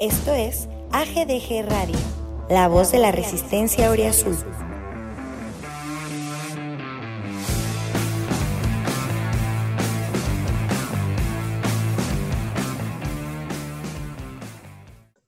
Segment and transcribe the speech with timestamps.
[0.00, 1.98] Esto es AGDG Radio,
[2.48, 4.34] la voz de la resistencia Azul.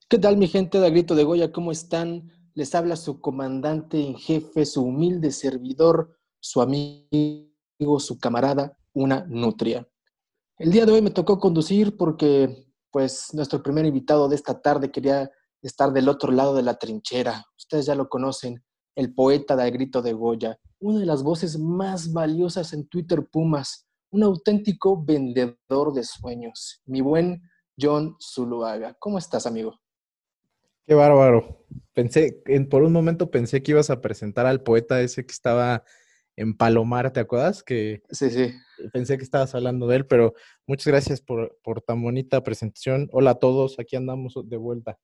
[0.08, 1.52] ¿Qué tal mi gente de Grito de Goya?
[1.52, 2.32] ¿Cómo están?
[2.54, 9.86] Les habla su comandante en jefe, su humilde servidor, su amigo, su camarada, una nutria.
[10.56, 14.92] El día de hoy me tocó conducir porque pues nuestro primer invitado de esta tarde
[14.92, 15.30] quería
[15.62, 17.44] estar del otro lado de la trinchera.
[17.56, 18.62] Ustedes ya lo conocen,
[18.94, 23.86] el poeta del grito de Goya, una de las voces más valiosas en Twitter Pumas,
[24.10, 27.42] un auténtico vendedor de sueños, mi buen
[27.80, 28.94] John Zuluaga.
[28.98, 29.80] ¿Cómo estás, amigo?
[30.86, 31.64] Qué bárbaro.
[31.94, 35.84] Pensé, por un momento pensé que ibas a presentar al poeta ese que estaba
[36.36, 37.62] en Palomar, ¿te acuerdas?
[37.62, 38.52] Que sí, sí.
[38.92, 40.34] Pensé que estabas hablando de él, pero
[40.66, 43.08] muchas gracias por, por tan bonita presentación.
[43.12, 44.98] Hola a todos, aquí andamos de vuelta.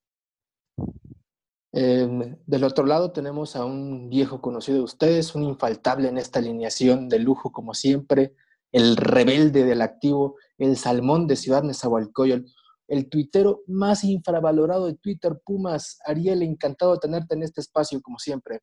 [1.72, 6.38] Em, del otro lado tenemos a un viejo conocido de ustedes, un infaltable en esta
[6.38, 8.34] alineación de lujo como siempre,
[8.72, 12.46] el rebelde del activo, el salmón de Ciudad Nezahualcóyotl,
[12.88, 15.98] el tuitero más infravalorado de Twitter, Pumas.
[16.06, 18.60] Ariel, encantado de tenerte en este espacio como siempre.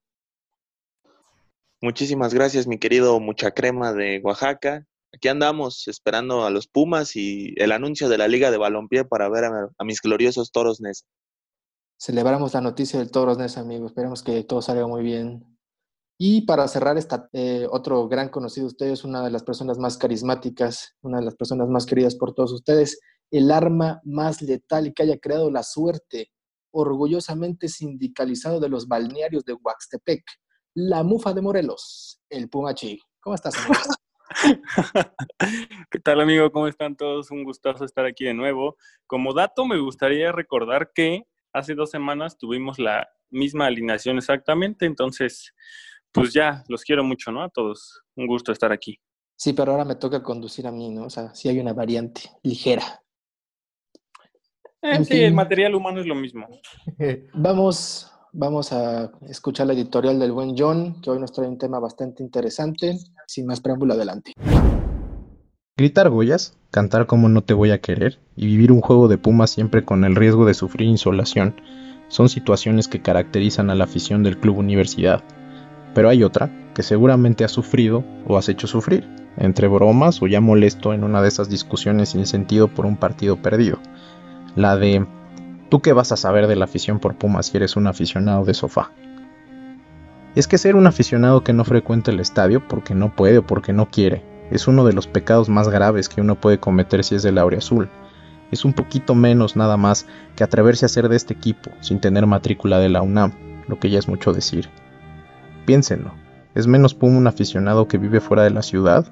[1.86, 4.88] Muchísimas gracias, mi querido Mucha Crema de Oaxaca.
[5.14, 9.30] Aquí andamos esperando a los Pumas y el anuncio de la Liga de Balompié para
[9.30, 11.06] ver a, mis gloriosos Toros Nesa.
[12.02, 13.92] Celebramos la noticia del Toros Nesa, amigos.
[13.92, 15.46] Esperemos que todo salga muy bien.
[16.18, 19.96] Y para cerrar, esta, eh, otro gran conocido de ustedes, una de las personas más
[20.00, 24.94] carismáticas, una de las personas más queridas por todos ustedes, el arma más letal y
[24.94, 26.32] que haya creado la suerte,
[26.72, 30.24] orgullosamente sindicalizado de los balnearios de Huaxtepec,
[30.76, 33.00] la mufa de Morelos, el Pumachi.
[33.22, 33.82] ¿Cómo estás, amigo?
[35.90, 36.52] ¿Qué tal, amigo?
[36.52, 37.32] ¿Cómo están todos?
[37.32, 38.76] Un gustazo estar aquí de nuevo.
[39.08, 41.24] Como dato, me gustaría recordar que
[41.54, 45.54] hace dos semanas tuvimos la misma alineación exactamente, entonces,
[46.12, 47.42] pues ya, los quiero mucho, ¿no?
[47.42, 48.04] A todos.
[48.16, 49.00] Un gusto estar aquí.
[49.38, 51.06] Sí, pero ahora me toca conducir a mí, ¿no?
[51.06, 53.02] O sea, sí hay una variante ligera.
[54.82, 56.48] Eh, sí, el material humano es lo mismo.
[57.34, 61.80] Vamos Vamos a escuchar la editorial del buen John, que hoy nos trae un tema
[61.80, 62.98] bastante interesante.
[63.28, 64.34] Sin más preámbulo, adelante.
[65.78, 69.52] Gritar Goyas, cantar como no te voy a querer y vivir un juego de Pumas
[69.52, 71.56] siempre con el riesgo de sufrir insolación
[72.10, 75.24] son situaciones que caracterizan a la afición del Club Universidad.
[75.94, 79.08] Pero hay otra que seguramente has sufrido o has hecho sufrir,
[79.38, 83.42] entre bromas o ya molesto en una de esas discusiones sin sentido por un partido
[83.42, 83.80] perdido.
[84.58, 85.08] La de
[85.70, 88.54] ¿Tú qué vas a saber de la afición por Pumas si eres un aficionado de
[88.54, 88.92] sofá?
[90.36, 93.74] Es que ser un aficionado que no frecuenta el estadio porque no puede o porque
[93.74, 97.24] no quiere es uno de los pecados más graves que uno puede cometer si es
[97.24, 97.90] del azul.
[98.52, 100.06] Es un poquito menos nada más
[100.36, 103.34] que atreverse a ser de este equipo sin tener matrícula de la UNAM,
[103.68, 104.70] lo que ya es mucho decir.
[105.66, 106.14] Piénsenlo,
[106.54, 109.12] ¿es menos Puma un aficionado que vive fuera de la ciudad?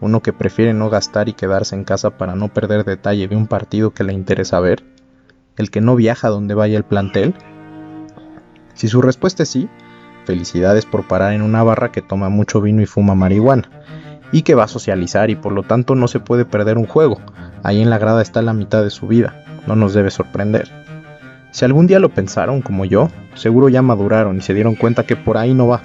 [0.00, 3.46] ¿Uno que prefiere no gastar y quedarse en casa para no perder detalle de un
[3.46, 4.82] partido que le interesa ver?
[5.56, 7.34] El que no viaja donde vaya el plantel?
[8.74, 9.68] Si su respuesta es sí,
[10.24, 13.68] felicidades por parar en una barra que toma mucho vino y fuma marihuana,
[14.32, 17.20] y que va a socializar y por lo tanto no se puede perder un juego,
[17.62, 20.70] ahí en la grada está la mitad de su vida, no nos debe sorprender.
[21.50, 25.16] Si algún día lo pensaron como yo, seguro ya maduraron y se dieron cuenta que
[25.16, 25.82] por ahí no va.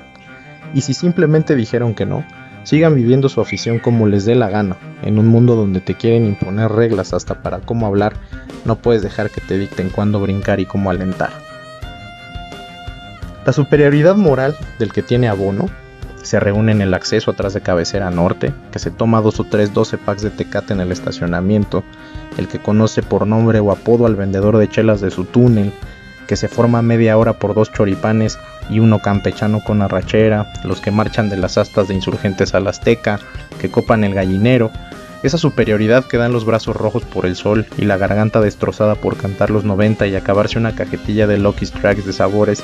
[0.73, 2.23] Y si simplemente dijeron que no,
[2.65, 4.75] sigan viviendo su afición como les dé la gana.
[5.03, 8.13] En un mundo donde te quieren imponer reglas hasta para cómo hablar,
[8.65, 11.29] no puedes dejar que te dicten cuándo brincar y cómo alentar.
[13.45, 15.69] La superioridad moral del que tiene abono
[16.23, 19.71] se reúne en el acceso atrás de cabecera norte, que se toma dos o tres
[19.71, 21.83] 12 packs de tecate en el estacionamiento,
[22.39, 25.71] el que conoce por nombre o apodo al vendedor de chelas de su túnel,
[26.27, 30.91] que se forma media hora por dos choripanes y uno campechano con arrachera, los que
[30.91, 33.19] marchan de las astas de insurgentes a la Azteca,
[33.59, 34.71] que copan el gallinero,
[35.23, 39.17] esa superioridad que dan los brazos rojos por el sol y la garganta destrozada por
[39.17, 42.63] cantar los 90 y acabarse una cajetilla de Lucky Tracks de sabores.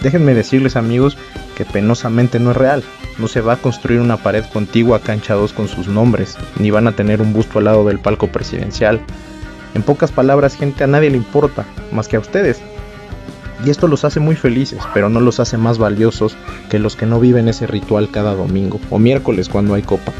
[0.00, 1.18] Déjenme decirles amigos
[1.56, 2.82] que penosamente no es real.
[3.18, 6.70] No se va a construir una pared contigua a cancha 2 con sus nombres, ni
[6.70, 9.00] van a tener un busto al lado del palco presidencial.
[9.74, 12.62] En pocas palabras, gente, a nadie le importa, más que a ustedes.
[13.64, 16.36] Y esto los hace muy felices, pero no los hace más valiosos
[16.70, 20.12] que los que no viven ese ritual cada domingo o miércoles cuando hay copa.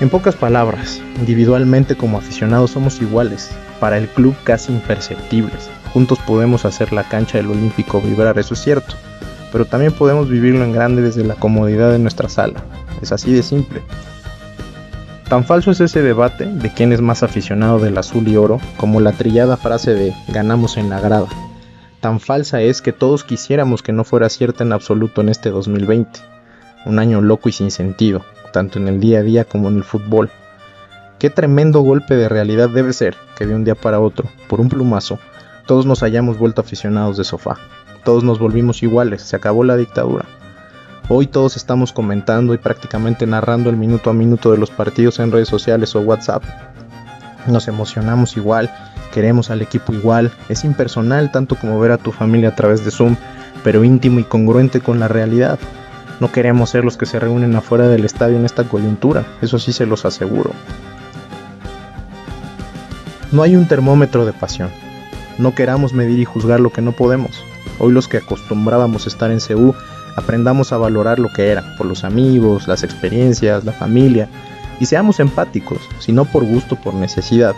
[0.00, 3.50] En pocas palabras, individualmente como aficionados somos iguales,
[3.80, 5.70] para el club casi imperceptibles.
[5.94, 8.94] Juntos podemos hacer la cancha del Olímpico vibrar, eso es cierto,
[9.52, 12.62] pero también podemos vivirlo en grande desde la comodidad de nuestra sala.
[13.00, 13.80] Es así de simple.
[15.30, 19.00] Tan falso es ese debate de quién es más aficionado del azul y oro como
[19.00, 21.26] la trillada frase de ganamos en la grada.
[22.06, 26.20] Tan falsa es que todos quisiéramos que no fuera cierta en absoluto en este 2020.
[26.84, 29.82] Un año loco y sin sentido, tanto en el día a día como en el
[29.82, 30.30] fútbol.
[31.18, 34.68] Qué tremendo golpe de realidad debe ser que de un día para otro, por un
[34.68, 35.18] plumazo,
[35.66, 37.56] todos nos hayamos vuelto aficionados de sofá.
[38.04, 40.26] Todos nos volvimos iguales, se acabó la dictadura.
[41.08, 45.32] Hoy todos estamos comentando y prácticamente narrando el minuto a minuto de los partidos en
[45.32, 46.44] redes sociales o WhatsApp.
[47.48, 48.70] Nos emocionamos igual,
[49.16, 52.90] queremos al equipo igual, es impersonal tanto como ver a tu familia a través de
[52.90, 53.16] Zoom,
[53.64, 55.58] pero íntimo y congruente con la realidad.
[56.20, 59.72] No queremos ser los que se reúnen afuera del estadio en esta coyuntura, eso sí
[59.72, 60.50] se los aseguro.
[63.32, 64.68] No hay un termómetro de pasión.
[65.38, 67.42] No queramos medir y juzgar lo que no podemos.
[67.78, 69.74] Hoy los que acostumbrábamos estar en CEU
[70.14, 74.28] aprendamos a valorar lo que era, por los amigos, las experiencias, la familia,
[74.78, 77.54] y seamos empáticos, si no por gusto, por necesidad,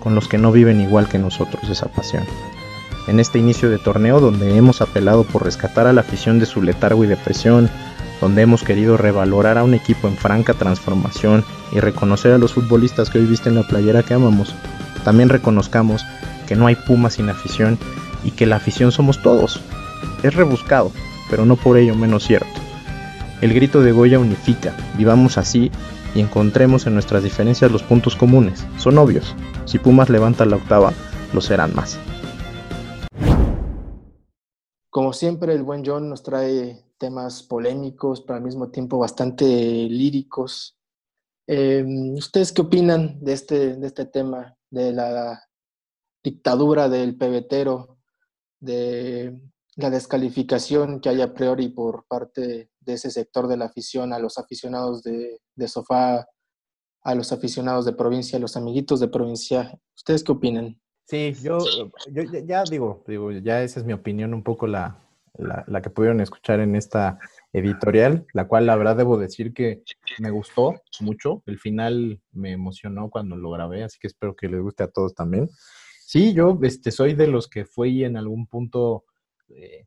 [0.00, 2.24] con los que no viven igual que nosotros esa pasión.
[3.06, 6.62] En este inicio de torneo donde hemos apelado por rescatar a la afición de su
[6.62, 7.70] letargo y depresión,
[8.20, 13.10] donde hemos querido revalorar a un equipo en franca transformación y reconocer a los futbolistas
[13.10, 14.54] que hoy visten la playera que amamos,
[15.04, 16.04] también reconozcamos
[16.46, 17.78] que no hay Pumas sin afición
[18.24, 19.60] y que la afición somos todos.
[20.22, 20.92] Es rebuscado,
[21.30, 22.48] pero no por ello menos cierto.
[23.40, 25.70] El grito de Goya unifica, vivamos así
[26.14, 28.66] y encontremos en nuestras diferencias los puntos comunes.
[28.78, 29.34] Son obvios,
[29.64, 30.92] si Pumas levanta la octava,
[31.32, 31.98] lo serán más.
[34.90, 40.76] Como siempre, el buen John nos trae temas polémicos, pero al mismo tiempo bastante líricos.
[41.46, 45.42] Em, ¿Ustedes qué opinan de este, de este tema, de la
[46.22, 47.98] dictadura del pebetero,
[48.58, 49.40] de
[49.76, 54.18] la descalificación que hay a priori por parte de ese sector de la afición a
[54.18, 56.26] los aficionados de, sofá,
[57.02, 59.78] a los aficionados de provincia, a los amiguitos de provincia.
[59.96, 60.80] ¿Ustedes qué opinan?
[61.04, 61.58] Sí, yo,
[62.12, 65.00] yo ya digo, digo, ya esa es mi opinión, un poco la,
[65.38, 67.18] la, que pudieron escuchar en esta
[67.52, 69.82] editorial, la cual la verdad debo decir que
[70.18, 71.42] me gustó mucho.
[71.46, 75.14] El final me emocionó cuando lo grabé, así que espero que les guste a todos
[75.14, 75.48] también.
[76.04, 79.04] Sí, yo este, soy de los que fui en algún punto
[79.48, 79.86] eh,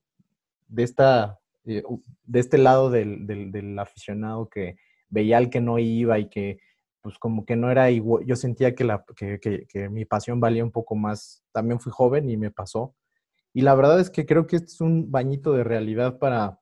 [0.67, 1.83] de, esta, eh,
[2.25, 4.75] de este lado del, del, aficionado que
[5.09, 6.59] veía al que no iba y que
[7.01, 10.63] pues como que no era igual, yo sentía que, la, que, que, mi pasión valía
[10.63, 12.95] un poco más, también fui joven y me pasó.
[13.53, 16.61] Y la verdad es que creo que este es un bañito de realidad para,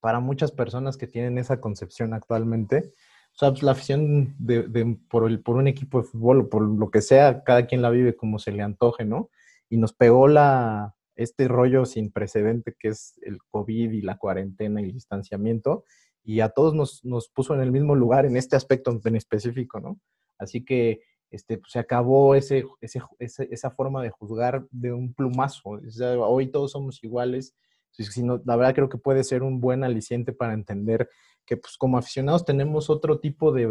[0.00, 2.92] para muchas personas que tienen esa concepción actualmente.
[3.34, 6.62] O sea, pues la afición de, por, el, por un equipo de fútbol o por
[6.62, 9.30] lo que sea, cada quien la vive como se le antoje, ¿no?
[9.68, 14.80] Y nos pegó la, este rollo sin precedente que es el COVID y la cuarentena
[14.80, 15.84] y el distanciamiento,
[16.22, 19.80] y a todos nos, nos puso en el mismo lugar en este aspecto en específico,
[19.80, 19.98] ¿no?
[20.38, 25.80] Así que este, pues, se acabó ese, ese, esa forma de juzgar de un plumazo.
[26.20, 27.54] hoy todos somos iguales.
[27.90, 31.08] Sino, la verdad creo que puede ser un buen aliciente para entender
[31.46, 33.68] que pues, como aficionados tenemos otro tipo de,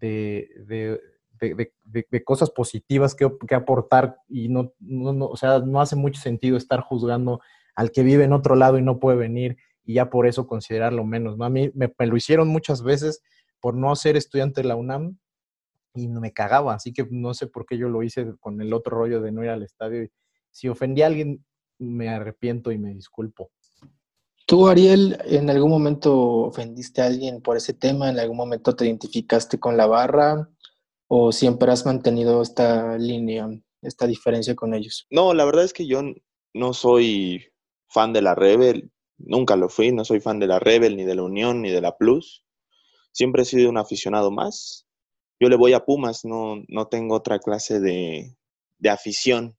[0.00, 1.00] de, de
[2.24, 6.80] cosas positivas que, que, aportar y no, no, o sea, no hace mucho sentido estar
[6.80, 7.40] juzgando
[7.74, 11.04] al que vive en otro lado y no puede venir y ya por eso considerarlo
[11.04, 11.40] menos.
[11.40, 13.22] A mí me, me, lo hicieron muchas veces
[13.60, 15.18] por no ser estudiante de la UNAM
[15.94, 18.98] y me cagaba, así que no sé por qué yo lo hice con el otro
[18.98, 20.08] rollo de no ir al estadio.
[20.50, 21.44] Si ofendí a alguien,
[21.78, 23.50] me arrepiento y me disculpo.
[24.46, 28.08] ¿Tú, Ariel, en algún momento ofendiste a alguien por ese tema?
[28.08, 30.48] ¿En algún momento te identificaste con la barra?
[31.08, 33.48] ¿O siempre has mantenido esta línea,
[33.82, 35.06] esta diferencia con ellos?
[35.10, 36.02] No, la verdad es que yo
[36.54, 37.46] no soy
[37.88, 38.90] fan de la Rebel.
[39.18, 39.92] Nunca lo fui.
[39.92, 42.44] No soy fan de la Rebel, ni de la Unión, ni de la Plus.
[43.12, 44.86] Siempre he sido un aficionado más
[45.38, 48.36] yo le voy a Pumas, no, no tengo otra clase de,
[48.88, 49.56] afición.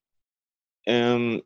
[0.86, 1.42] Em,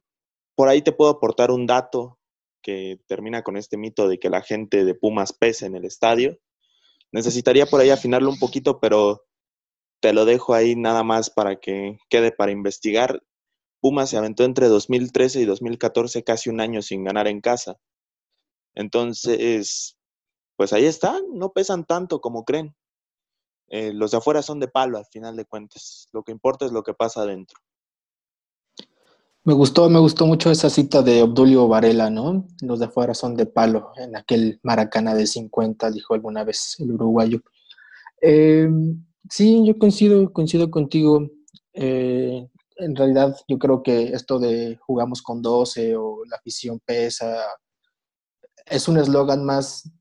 [0.56, 2.20] por ahí te puedo aportar un dato
[2.62, 6.38] que termina con este mito de que la gente de Pumas pese en el estadio.
[7.12, 9.26] Necesitaría por ahí afinarlo un poquito, pero
[10.02, 13.24] te lo dejo ahí nada más para que quede para investigar.
[13.80, 17.78] Pumas se aventó entre 2013 y 2014 casi un año sin ganar en casa.
[18.74, 19.98] Entonces,
[20.56, 22.76] pues ahí están, no pesan tanto como creen.
[23.68, 26.10] Eh, los de afuera son de palo al final de cuentas.
[26.12, 27.60] Lo que importa es lo que pasa adentro.
[29.44, 32.46] Me gustó, me gustó mucho esa cita de Obdulio Varela, ¿no?
[32.62, 36.92] Los de afuera son de palo, en aquel Maracana de 50, dijo alguna vez el
[36.92, 37.42] uruguayo.
[38.22, 38.70] Eh,
[39.30, 41.30] sí, yo coincido, coincido contigo.
[41.74, 42.48] Eh,
[42.78, 47.38] en realidad, yo creo que esto de jugamos con 12 o la afición pesa
[48.66, 49.92] es un eslogan más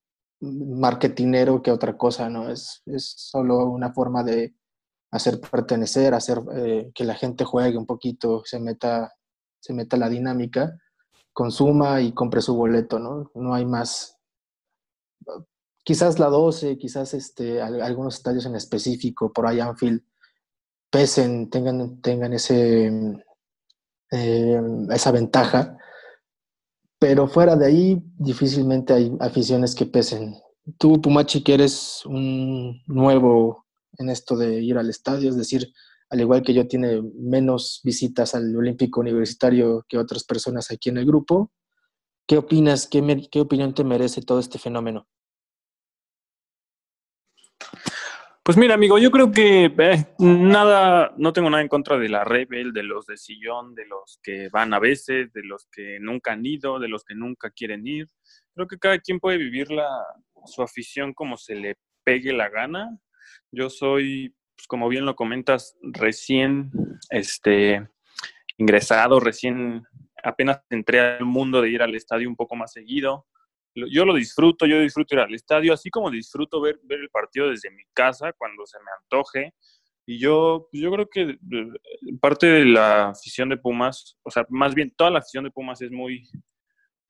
[0.41, 2.49] marketinero que otra cosa, ¿no?
[2.51, 4.55] Es, es solo una forma de
[5.11, 9.13] hacer pertenecer, hacer eh, que la gente juegue un poquito, se meta,
[9.61, 10.79] se meta la dinámica,
[11.33, 13.31] consuma y compre su boleto, ¿no?
[13.35, 14.17] No hay más.
[15.91, 20.01] Quizás la 12, quizás este, algunos estadios en específico, por ahí Anfield,
[20.89, 22.93] pesen, tengan, tengan ese,
[24.13, 24.61] eh,
[24.93, 25.77] esa ventaja,
[26.97, 30.37] pero fuera de ahí, difícilmente hay aficiones que pesen.
[30.79, 33.67] Tú, Pumachi, que eres un nuevo
[33.99, 35.73] en esto de ir al estadio, es decir,
[36.09, 40.99] al igual que yo, tiene menos visitas al Olímpico Universitario que otras personas aquí en
[40.99, 41.51] el grupo.
[42.29, 42.87] ¿Qué opinas?
[42.87, 45.09] ¿Qué, qué opinión te merece todo este fenómeno?
[48.51, 52.25] Pues mira, amigo, yo creo que eh, nada, no tengo nada en contra de la
[52.25, 56.33] Rebel, de los de sillón, de los que van a veces, de los que nunca
[56.33, 58.09] han ido, de los que nunca quieren ir.
[58.53, 59.89] Creo que cada quien puede vivir la,
[60.47, 62.99] su afición como se le pegue la gana.
[63.53, 66.73] Yo soy, pues, como bien lo comentas, recién
[67.11, 67.89] este,
[68.57, 69.85] ingresado, recién
[70.25, 73.29] apenas entré al mundo de ir al estadio un poco más seguido
[73.75, 77.49] yo lo disfruto, yo disfruto ir al estadio, así como disfruto ver, ver el partido
[77.49, 79.55] desde mi casa cuando se me antoje.
[80.07, 81.39] Y yo, yo creo que
[82.21, 85.81] parte de la afición de Pumas, o sea, más bien toda la afición de Pumas
[85.83, 86.29] es muy,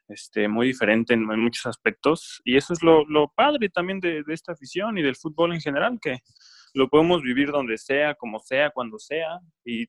[0.08, 2.42] este, muy diferente en, muchos aspectos.
[2.44, 5.60] Y eso es lo, lo padre también de, de, esta afición y del fútbol en
[5.60, 6.18] general, que
[6.74, 9.38] lo podemos vivir donde sea, como sea, cuando sea.
[9.64, 9.86] Y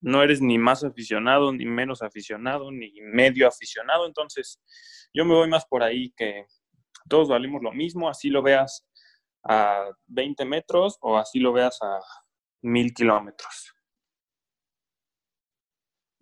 [0.00, 4.06] no eres ni más aficionado, ni menos aficionado, ni medio aficionado.
[4.06, 4.60] Entonces,
[5.12, 6.46] yo me voy más por ahí que
[7.08, 8.86] todos valimos lo mismo, así lo veas
[9.44, 12.00] a 20 metros o así lo veas a
[12.62, 13.74] mil kilómetros.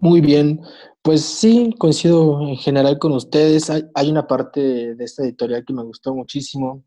[0.01, 0.61] Muy bien,
[1.03, 3.69] pues sí, coincido en general con ustedes.
[3.69, 6.85] Hay, una parte de esta editorial que me gustó muchísimo,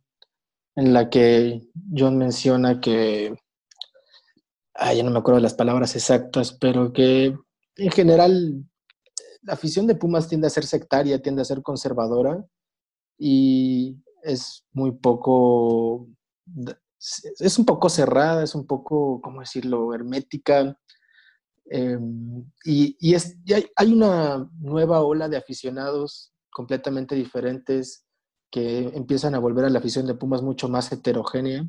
[0.77, 1.62] en la que
[1.93, 3.36] John menciona que
[4.75, 7.36] ah, ya no me acuerdo las palabras exactas, pero que
[7.78, 8.66] en general
[9.44, 12.46] la afición de Pumas tiende a ser sectaria, tiende a ser conservadora
[13.18, 16.08] y es muy poco,
[17.40, 20.78] es un poco cerrada, es un poco, ¿cómo decirlo?, hermética.
[21.66, 23.38] Em, y, y, es,
[23.75, 28.06] hay una nueva ola de aficionados completamente diferentes
[28.51, 31.68] que empiezan a volver a la afición de Pumas mucho más heterogénea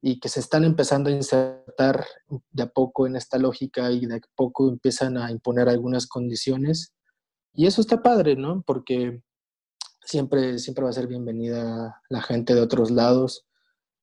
[0.00, 2.06] y que se están empezando a insertar
[2.50, 6.94] de a poco en esta lógica y de a poco empiezan a imponer algunas condiciones.
[7.52, 8.62] Y eso está padre, ¿no?
[8.64, 9.22] Porque
[10.04, 13.44] siempre, siempre va a ser bienvenida la gente de otros lados.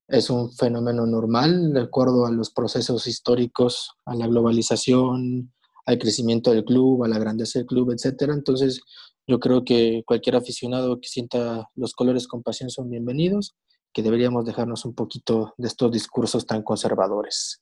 [0.07, 5.53] Es un fenómeno normal de acuerdo a los procesos históricos, a la globalización,
[5.85, 8.31] al crecimiento del club, a la grandeza del club, etc.
[8.33, 8.81] Entonces,
[9.27, 13.55] yo creo que cualquier aficionado que sienta los colores con pasión son bienvenidos
[13.95, 17.61] que deberíamos dejarnos un poquito de estos discursos tan conservadores.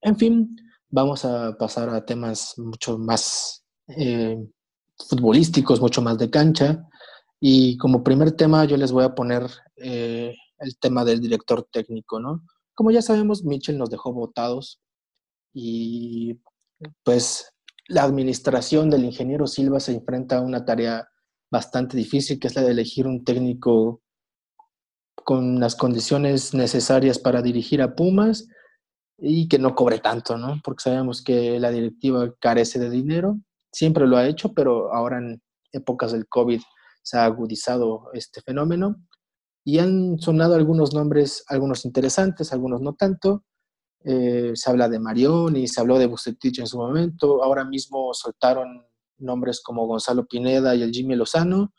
[0.00, 0.56] En fin,
[0.90, 4.44] vamos a pasar a temas mucho más eh,
[5.08, 6.84] futbolísticos, mucho más de cancha.
[7.38, 12.18] Y como primer tema yo les voy a poner eh, el tema del director técnico,
[12.18, 12.42] ¿no?
[12.74, 14.80] Como ya sabemos, Mitchell nos dejó votados
[15.54, 16.40] y
[17.04, 17.54] pues
[17.86, 21.06] la administración del ingeniero Silva se enfrenta a una tarea
[21.52, 24.01] bastante difícil, que es la de elegir un técnico
[25.24, 28.48] con las condiciones necesarias para dirigir a Pumas
[29.18, 30.60] y que no cobre tanto, ¿no?
[30.64, 33.38] Porque sabemos que la directiva carece de dinero,
[33.72, 36.60] siempre lo ha hecho, pero ahora en épocas del COVID
[37.02, 38.96] se ha agudizado este fenómeno
[39.64, 43.44] y han sonado algunos nombres, algunos interesantes, algunos no tanto.
[44.04, 47.42] Eh, se habla de Marión y se habló de Bucetich en su momento.
[47.44, 48.84] Ahora mismo soltaron
[49.18, 51.72] nombres como Gonzalo Pineda y el Jimmy Lozano.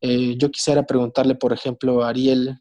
[0.00, 2.58] Eh, yo quisiera preguntarle, por ejemplo, a Ariel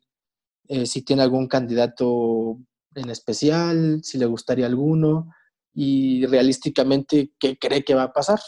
[0.68, 2.58] eh, si tiene algún candidato
[2.96, 5.30] en especial, si le gustaría alguno
[5.74, 8.39] y realísticamente qué cree que va a pasar.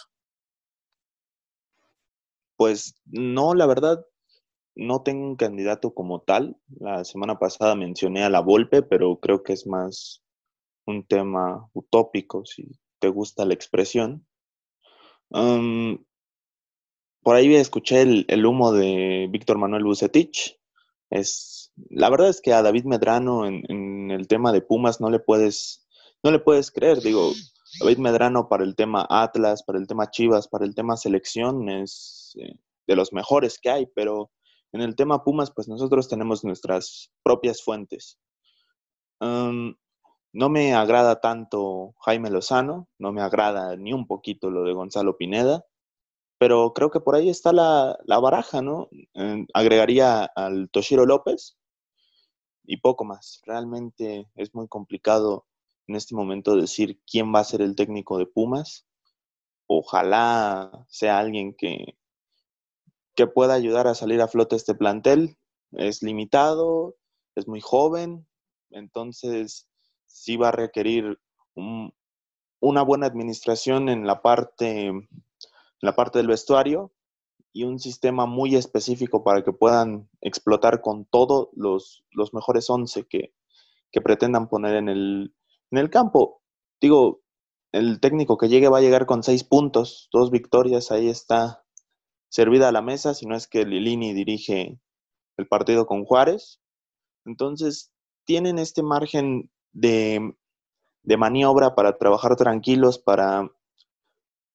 [2.58, 4.06] Pues no, la verdad,
[4.76, 6.58] no tengo un candidato como tal.
[6.80, 10.24] La semana pasada mencioné a la Volpe, pero creo que es más
[10.86, 14.26] un tema utópico, si te gusta la expresión.
[15.30, 20.60] por ahí escuché el, el humo de Víctor Manuel Bucetich.
[21.10, 25.20] Es la verdad es que a David Medrano en, el tema de Pumas no le
[25.20, 25.86] puedes,
[26.24, 27.02] no le puedes creer.
[27.02, 27.32] Digo,
[27.80, 32.38] David Medrano para el tema Atlas, para el tema Chivas, para el tema selección es
[32.40, 32.56] eh,
[32.88, 34.32] de los mejores que hay, pero
[34.72, 38.20] en el tema Pumas, pues nosotros tenemos nuestras propias fuentes.
[39.20, 45.18] no me agrada tanto Jaime Lozano, no me agrada ni un poquito lo de Gonzalo
[45.18, 45.66] Pineda
[46.44, 48.90] pero creo que por ahí está la, baraja, ¿no?
[49.54, 51.58] agregaría al Toshiro López,
[52.66, 53.42] y poco más.
[53.46, 55.46] Realmente es muy complicado
[55.88, 58.86] en este momento decir quién va a ser el técnico de Pumas.
[59.68, 61.98] Ojalá sea alguien que,
[63.16, 65.38] que pueda ayudar a salir a flote este plantel.
[65.72, 66.96] Es limitado,
[67.36, 68.28] es muy joven,
[68.70, 69.68] entonces
[70.06, 71.20] sí va a requerir
[71.56, 75.08] una buena administración en la parte, en
[75.82, 76.93] la parte del vestuario
[77.54, 83.06] y un sistema muy específico para que puedan explotar con todos los, los mejores 11
[83.08, 83.34] que,
[83.92, 85.36] que pretendan poner en el,
[85.70, 86.42] en el campo.
[86.82, 87.22] Digo,
[87.72, 91.64] el técnico que llegue va a llegar con seis puntos, dos victorias, ahí está
[92.28, 94.80] servida a la mesa, si no es que Lilini dirige
[95.38, 96.60] el partido con Juárez.
[97.24, 97.94] Entonces,
[98.26, 100.36] tienen este margen de,
[101.04, 103.52] de maniobra para trabajar tranquilos, para,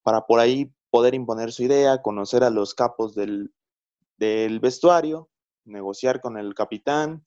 [0.02, 3.52] para por ahí poder imponer su idea, conocer a los capos del,
[4.16, 5.30] del vestuario,
[5.64, 7.26] negociar con el capitán,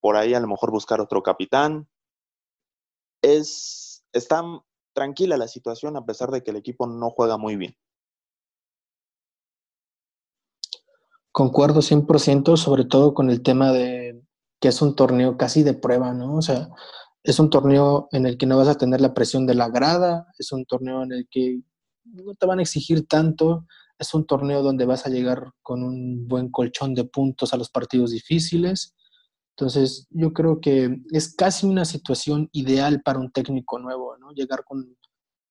[0.00, 1.88] por ahí a lo mejor buscar otro capitán.
[3.22, 4.42] Es, está
[4.92, 7.76] tranquila la situación a pesar de que el equipo no juega muy bien.
[11.32, 14.22] Concuerdo 100%, sobre todo con el tema de
[14.58, 16.36] que es un torneo casi de prueba, ¿no?
[16.36, 16.70] O sea,
[17.22, 20.26] es un torneo en el que no vas a tener la presión de la grada,
[20.38, 21.60] es un torneo en el que
[22.12, 23.66] no te van a exigir tanto,
[23.98, 27.70] es un torneo donde vas a llegar con un buen colchón de puntos a los
[27.70, 28.94] partidos difíciles.
[29.56, 34.32] Entonces, yo creo que es casi una situación ideal para un técnico nuevo, ¿no?
[34.32, 34.96] Llegar con,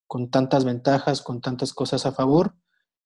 [0.07, 2.53] con tantas ventajas, con tantas cosas a favor.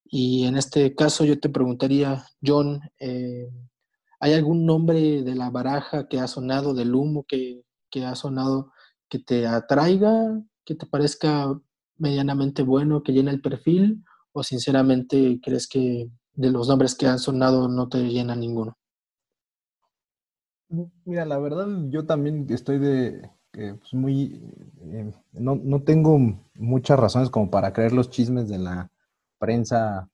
[0.04, 3.50] Y en este caso yo te preguntaría, John, eh,
[4.20, 8.74] ¿hay algún nombre de la baraja que ha sonado, del humo que, que ha sonado,
[9.08, 11.58] que te atraiga, que te parezca
[12.00, 14.04] medianamente bueno, que llena el perfil?
[14.32, 18.78] ¿O sinceramente crees que de los nombres que han sonado no te llena ninguno?
[21.06, 24.42] Mira, la verdad yo también estoy de eh, pues muy...
[24.82, 26.18] Eh, no, no tengo
[26.56, 28.92] muchas razones como para creer los chismes de la
[29.40, 30.10] prensa,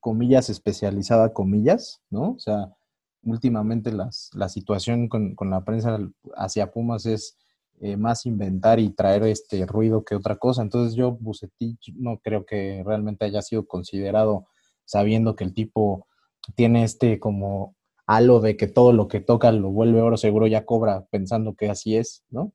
[0.00, 2.32] comillas, especializada, comillas, ¿no?
[2.32, 2.74] O sea,
[3.22, 5.98] últimamente las, la situación con, con, la prensa
[6.36, 7.38] hacia Pumas es
[7.80, 10.62] eh, más inventar y traer este ruido que otra cosa.
[10.62, 14.46] Entonces yo, Bucetich, no creo que realmente haya sido considerado
[14.84, 16.06] sabiendo que el tipo
[16.54, 17.74] tiene este como
[18.06, 21.70] halo de que todo lo que toca lo vuelve oro, seguro ya cobra pensando que
[21.70, 22.52] así es, ¿no?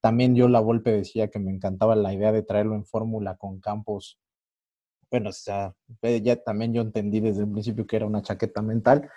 [0.00, 3.60] también yo la Volpe decía que me encantaba la idea de traerlo en fórmula con
[3.60, 4.18] campos.
[5.10, 9.08] Bueno, o sea, ya también yo entendí desde el principio que era una chaqueta mental,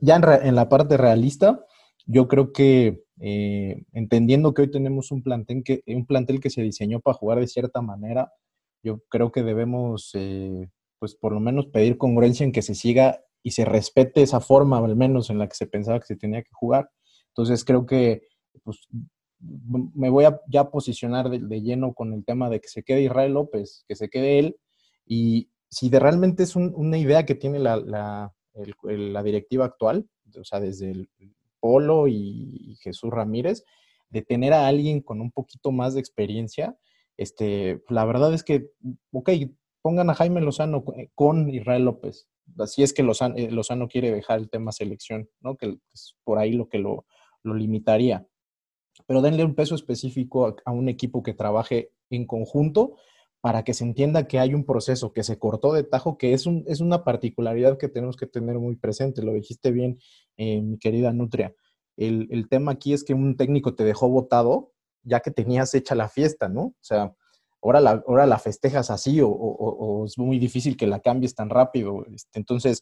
[0.00, 1.64] ya en, la parte realista,
[2.06, 6.62] yo creo que eh, entendiendo que hoy tenemos un plantel, que, un plantel que se
[6.62, 8.32] diseñó para jugar de cierta manera,
[8.82, 13.20] yo creo que debemos, eh, pues por lo menos pedir congruencia en que se siga
[13.42, 16.42] y se respete esa forma, al menos en la que se pensaba que se tenía
[16.42, 16.90] que jugar.
[17.28, 18.22] Entonces creo que
[18.64, 18.80] pues,
[19.40, 23.34] me voy a ya posicionar de, lleno con el tema de que se quede Israel
[23.34, 24.56] López, que se quede él,
[25.06, 30.60] y si de realmente es una idea que tiene la, la directiva actual, o sea,
[30.60, 31.08] desde el
[31.62, 33.64] Polo y, Jesús Ramírez,
[34.10, 36.76] de tener a alguien con un poquito más de experiencia,
[37.16, 38.70] este, la verdad es que,
[39.12, 39.30] ok,
[39.80, 42.28] pongan a Jaime Lozano con Israel López.
[42.58, 45.56] Así es que Lozano, eh, Lozano quiere dejar el tema selección, ¿no?
[45.56, 47.06] Que es por ahí lo que lo,
[47.44, 48.26] lo limitaría.
[49.06, 52.96] Pero denle un peso específico a un equipo que trabaje en conjunto
[53.42, 56.46] para que se entienda que hay un proceso que se cortó de tajo, que es,
[56.46, 59.20] un, es una particularidad que tenemos que tener muy presente.
[59.20, 59.98] Lo dijiste bien,
[60.36, 61.52] eh, mi querida Nutria.
[61.96, 65.96] El, el, tema aquí es que un técnico te dejó votado ya que tenías hecha
[65.96, 66.62] la fiesta, ¿no?
[66.62, 67.16] O sea,
[67.60, 72.06] ahora la, ahora la festejas así o, es muy difícil que la cambies tan rápido.
[72.14, 72.80] Este, entonces,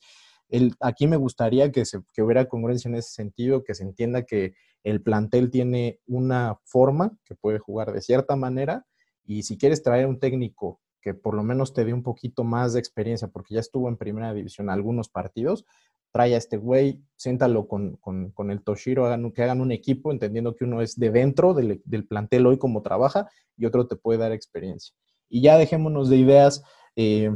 [0.51, 4.25] el, aquí me gustaría que, se, que hubiera congruencia en ese sentido, que se entienda
[4.25, 4.53] que
[4.85, 8.87] el plantel tiene una forma que puede jugar de cierta manera
[9.31, 12.73] y si quieres traer un técnico que por lo menos te dé un poquito más
[12.73, 15.65] de experiencia, porque ya estuvo en primera división algunos partidos,
[16.11, 20.57] trae a este güey, siéntalo con, con, el Toshiro, hagan, que hagan un equipo, entendiendo
[20.57, 24.19] que uno es de dentro del, del, plantel hoy como trabaja y otro te puede
[24.19, 24.97] dar experiencia.
[25.29, 26.65] Y ya dejémonos de ideas,
[26.97, 27.31] eh,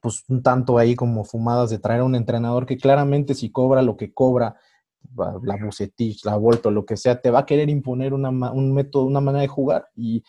[0.00, 3.82] pues un tanto ahí como fumadas de traer a un entrenador que claramente si cobra
[3.82, 4.56] lo que cobra,
[5.14, 9.04] la Bucetich, la Volto, lo que sea, te va a querer imponer una, un método,
[9.04, 10.24] una manera de jugar y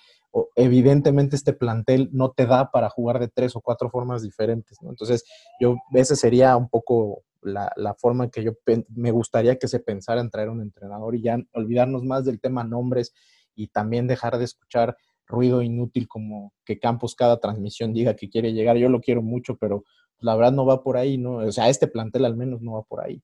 [0.55, 4.89] evidentemente este plantel no te da para jugar de tres o cuatro formas diferentes, ¿no?
[4.89, 5.23] Entonces,
[5.59, 8.53] yo, esa sería un poco la, la forma que yo
[8.95, 12.63] me gustaría que se pensara en traer un entrenador y ya olvidarnos más del tema
[12.63, 13.13] nombres
[13.55, 18.53] y también dejar de escuchar ruido inútil como que Campos cada transmisión diga que quiere
[18.53, 18.77] llegar.
[18.77, 19.83] Yo lo quiero mucho, pero
[20.19, 21.37] la verdad no va por ahí, ¿no?
[21.37, 23.21] O sea, este plantel al menos no va por ahí.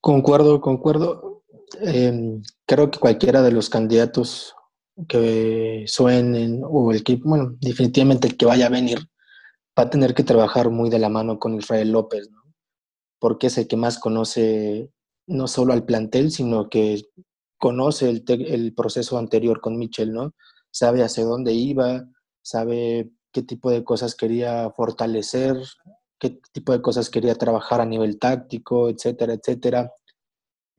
[0.00, 1.42] Concuerdo, concuerdo.
[1.80, 4.54] Em, creo que cualquiera de los candidatos
[5.06, 8.98] que suenen o el que, bueno, definitivamente el que vaya a venir
[9.78, 12.40] va a tener que trabajar muy de la mano con Israel López, ¿no?
[13.18, 14.90] Porque es el que más conoce
[15.26, 17.02] no solo al plantel, sino que
[17.58, 20.34] conoce el, el proceso anterior con Michel, ¿no?
[20.70, 22.06] Sabe hacia dónde iba,
[22.40, 25.58] sabe qué tipo de cosas quería fortalecer,
[26.18, 29.92] qué tipo de cosas quería trabajar a nivel táctico, etcétera, etcétera.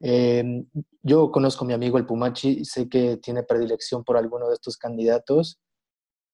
[0.05, 0.65] Em,
[1.01, 4.75] yo conozco a mi amigo el Pumachi, sé que tiene predilección por alguno de estos
[4.75, 5.61] candidatos.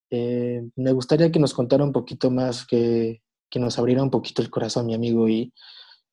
[0.09, 4.41] Eh, me gustaría que nos contara un poquito más, que, que, nos abriera un poquito
[4.41, 5.53] el corazón, mi amigo, y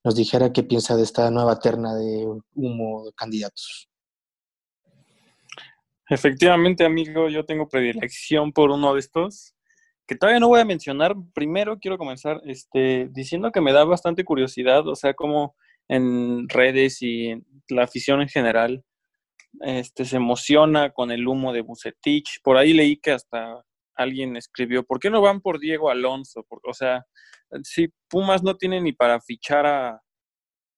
[0.05, 3.88] nos dijera qué piensa de esta nueva terna de humo de candidatos.
[6.11, 9.55] Efectivamente, amigo, yo tengo predilección por uno de estos,
[10.07, 11.14] que todavía no voy a mencionar.
[11.33, 15.57] Primero quiero comenzar este, diciendo que me da bastante curiosidad, o sea, como
[15.88, 17.35] en redes y
[17.68, 18.85] la afición en general
[19.61, 22.40] este, se emociona con el humo de Bucetich.
[22.42, 26.46] Por ahí leí que hasta alguien escribió, ¿por qué no van por Diego Alonso?
[26.49, 27.07] o sea,
[27.62, 30.03] si Pumas no tiene ni para fichar a,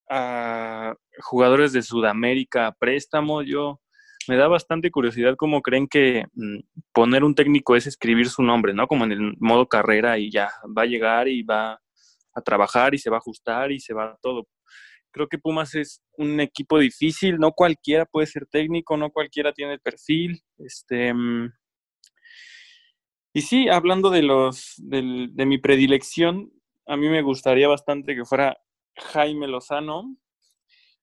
[0.08, 3.80] a jugadores de Sudamérica a préstamo, yo
[4.28, 6.58] me da bastante curiosidad cómo creen que mm,
[6.92, 8.86] poner un técnico es escribir su nombre, ¿no?
[8.86, 11.80] Como en el modo carrera y ya va a llegar y va
[12.34, 14.46] a trabajar y se va a ajustar y se va todo.
[15.18, 19.72] Creo que Pumas es un equipo difícil, no cualquiera puede ser técnico, no cualquiera tiene
[19.72, 20.40] el perfil.
[20.59, 21.52] Este, mm,
[23.33, 26.52] y sí, hablando de, los, de mi predilección,
[26.87, 28.59] a mí me gustaría bastante que fuera
[28.96, 30.16] Jaime Lozano,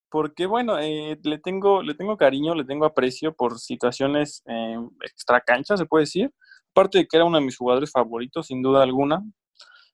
[0.09, 5.41] porque bueno, eh, le, tengo, le tengo cariño, le tengo aprecio por situaciones eh, extra
[5.41, 6.31] cancha, se puede decir.
[6.71, 9.21] Aparte de que era uno de mis jugadores favoritos, sin duda alguna.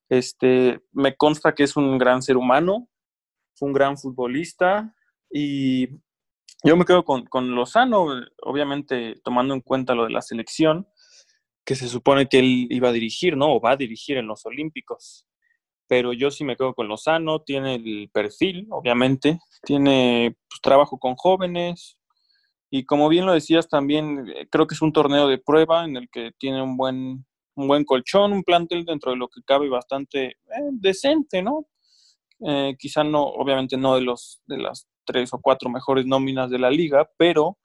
[0.10, 2.88] Este, me consta que es un gran ser humano,
[3.60, 4.96] un gran futbolista
[5.30, 5.88] y
[6.64, 8.08] yo me quedo con, con Lozano,
[8.44, 10.88] obviamente tomando en cuenta lo de la selección,
[11.66, 13.54] que se supone que él iba a dirigir, ¿no?
[13.54, 15.26] O va a dirigir en los Olímpicos.
[15.88, 21.16] Pero yo sí me quedo con Lozano, tiene el perfil, obviamente, tiene pues, trabajo con
[21.16, 21.98] jóvenes
[22.74, 26.10] y como bien lo decías también, creo que es un torneo de prueba en el
[26.10, 30.26] que tiene un buen, un buen colchón, un plantel dentro de lo que cabe bastante
[30.28, 30.36] eh,
[30.72, 31.68] decente, ¿no?
[32.46, 36.60] Eh, quizá no, obviamente no de, los, de las tres o cuatro mejores nóminas de
[36.60, 37.58] la liga, pero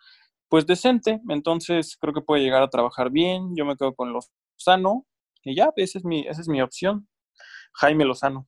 [0.49, 1.21] pues decente.
[1.29, 3.55] Entonces creo que puede llegar a trabajar bien.
[3.57, 5.07] Yo me quedo con Lozano
[5.43, 7.09] y ya, esa es mi, esa es mi opción.
[7.75, 8.47] Jaime Lozano.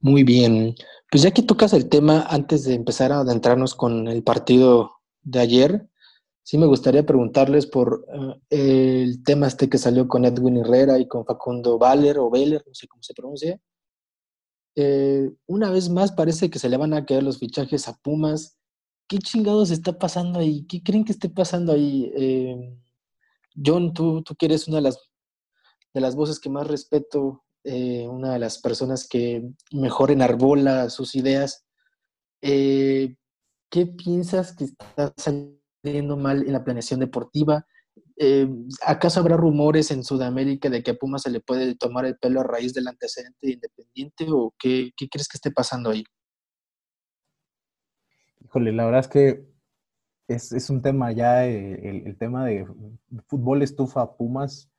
[0.00, 0.74] Muy bien.
[1.10, 5.40] Pues ya que tocas el tema, antes de empezar a adentrarnos con el partido de
[5.40, 5.88] ayer,
[6.48, 8.06] sí me gustaría preguntarles por
[8.48, 12.64] eh, el tema este que salió con Edwin Herrera y con Facundo Valer o Veller,
[12.66, 13.60] no sé cómo se pronuncia.
[14.74, 18.56] Eh, una vez más parece que se le van a caer los fichajes a Pumas.
[19.06, 20.64] ¿Qué chingados está pasando ahí?
[20.66, 22.10] ¿Qué creen que esté pasando ahí?
[22.16, 22.78] Eh,
[23.62, 24.98] John, tú, tú que eres una de las,
[25.92, 31.66] de las voces que más respeto, una de las personas que mejor enarbola sus ideas.
[32.40, 33.16] ¿Qué
[33.98, 35.57] piensas que está saliendo?
[35.82, 37.66] Mal en la planeación deportiva.
[38.16, 38.48] Eh,
[38.84, 42.40] ¿Acaso habrá rumores en Sudamérica de que a Puma se le puede tomar el pelo
[42.40, 46.04] a raíz del antecedente independiente o qué, qué crees que esté pasando ahí?
[48.44, 49.48] Híjole, la verdad es que
[50.26, 52.66] es, es un tema ya, eh, el, el, tema de
[53.26, 54.70] fútbol estufa Pumas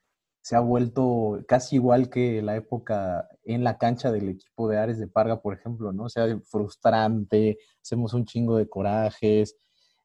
[0.42, 5.00] se ha vuelto casi igual que la época en la cancha del equipo de Ares
[5.00, 6.06] de Parga, por ejemplo, ¿no?
[6.06, 9.56] O sea, frustrante, hacemos un chingo de corajes,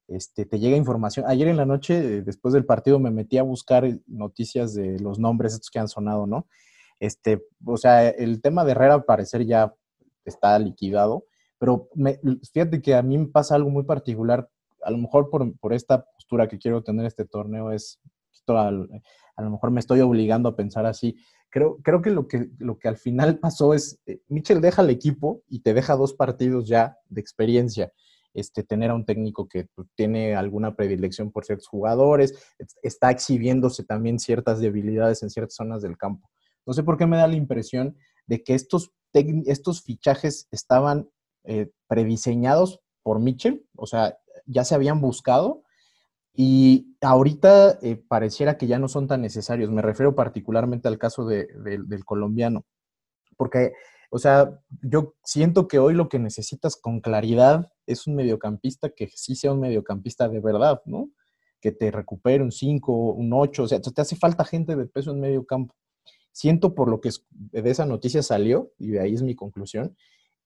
[0.09, 1.25] este, te llega información.
[1.29, 5.55] Ayer en la noche, después del partido, me metí a buscar noticias de los nombres
[5.55, 6.47] estos que han sonado, ¿no?
[7.01, 9.75] Este, o sea, el tema de Herrera al parecer ya
[10.25, 11.27] está liquidado,
[11.59, 11.89] pero
[12.53, 14.49] fíjate que a mí me pasa algo muy particular,
[14.83, 18.01] a lo mejor por, esta postura que quiero tener este torneo es,
[18.47, 21.17] a lo mejor me estoy obligando a pensar así.
[21.49, 24.91] Creo, creo que, lo que lo que al final pasó es, eh, Mitchell deja el
[24.91, 27.93] equipo y te deja dos partidos ya de experiencia
[28.35, 32.35] este, tener a un técnico que pues, tiene alguna predilección por ciertos jugadores,
[32.83, 36.29] está exhibiéndose también ciertas debilidades en ciertas zonas del campo.
[36.67, 41.09] No sé por qué me da la impresión de que estos, estos fichajes estaban
[41.45, 45.63] eh, prediseñados por Mitchell, o sea, ya se habían buscado
[46.35, 49.71] y ahorita eh, pareciera que ya no son tan necesarios.
[49.71, 52.65] Me refiero particularmente al caso del colombiano,
[53.37, 53.73] porque
[54.15, 59.09] o sea, yo siento que hoy lo que necesitas con claridad es un mediocampista que
[59.15, 61.11] sí sea un mediocampista de verdad, ¿no?
[61.61, 65.13] Que te recupere un 5, un 8, o sea, te hace falta gente de peso
[65.13, 65.75] en medio campo.
[66.33, 69.97] Siento por lo que de esa noticia salió, y de ahí es mi conclusión,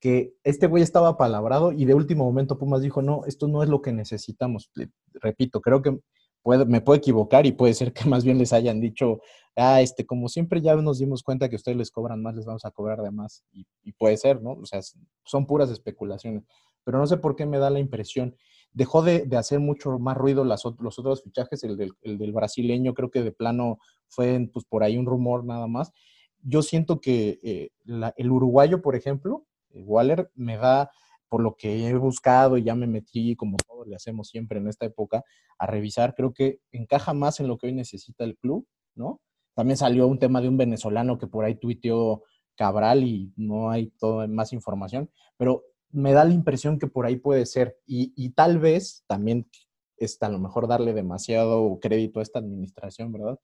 [0.01, 3.69] que este güey estaba palabrado y de último momento Pumas dijo, no, esto no es
[3.69, 4.71] lo que necesitamos.
[5.15, 5.99] Repito, creo que
[6.45, 9.21] me puedo equivocar y puede ser que más bien les hayan dicho,
[9.57, 12.65] ah, este, como siempre ya nos dimos cuenta que ustedes les cobran más, les vamos
[12.65, 13.45] a cobrar de más.
[13.53, 14.53] Y, puede ser, ¿no?
[14.53, 14.81] O sea,
[15.25, 16.45] son puras especulaciones.
[16.89, 18.35] Pero no sé por qué me da la impresión.
[18.73, 22.95] Dejó de, hacer mucho más ruido las, los otros fichajes, el del, el del, brasileño,
[22.95, 25.93] creo que de plano fue pues, por ahí un rumor nada más.
[26.41, 27.69] Yo siento que eh,
[28.17, 30.91] el uruguayo, por ejemplo, Waller, me da
[31.29, 34.69] por lo que he buscado y ya me metí, como todos le hacemos siempre en
[34.69, 35.25] esta época,
[35.59, 39.21] a revisar, creo que encaja más en lo que hoy necesita el club, ¿no?
[39.53, 42.23] También salió un tema de un venezolano que por ahí tuiteó
[42.57, 47.17] Cabral y no hay toda más información, pero me da la impresión que por ahí
[47.17, 47.79] puede ser.
[47.87, 49.49] Y, tal vez también
[49.97, 53.39] está a lo mejor darle demasiado crédito a esta administración, ¿verdad?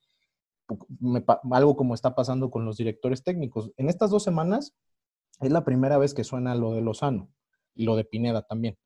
[1.52, 3.72] algo como está pasando con los directores técnicos.
[3.76, 4.74] En estas dos semanas
[5.40, 7.30] es la primera vez que suena lo de Lozano
[7.74, 8.78] y lo de Pineda también.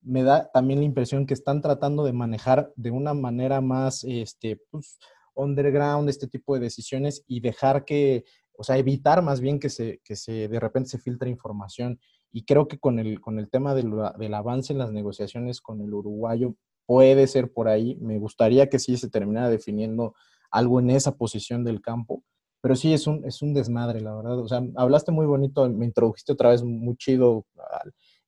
[0.00, 4.60] Me da también la impresión que están tratando de manejar de una manera más este,
[4.70, 4.98] pues,
[5.34, 8.24] underground este tipo de decisiones y dejar que,
[8.56, 12.00] o sea, evitar más bien que se, que se de repente se filtre información.
[12.32, 15.80] Y creo que con el, con el tema del, del avance en las negociaciones con
[15.80, 16.54] el uruguayo
[16.86, 17.96] puede ser por ahí.
[18.00, 20.14] Me gustaría que sí se terminara definiendo
[20.50, 22.22] algo en esa posición del campo
[22.60, 24.38] pero sí es un, es un desmadre, la verdad.
[24.38, 27.46] O sea, hablaste muy bonito, me introdujiste otra vez muy chido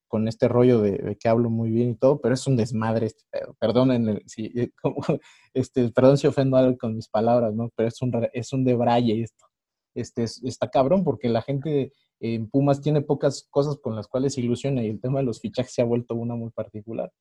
[0.08, 3.24] con este rollo de, que hablo muy bien y todo, pero es un desmadre este
[3.58, 4.52] Perdonen si,
[5.54, 7.70] este, perdón si ofendo algo con mis palabras, ¿no?
[7.76, 9.46] Pero es un, es un debraye esto.
[9.94, 14.82] Este, está cabrón porque la gente en Pumas tiene pocas cosas con las cuales ilusiona
[14.82, 17.12] y el tema de los fichajes se ha vuelto una muy particular.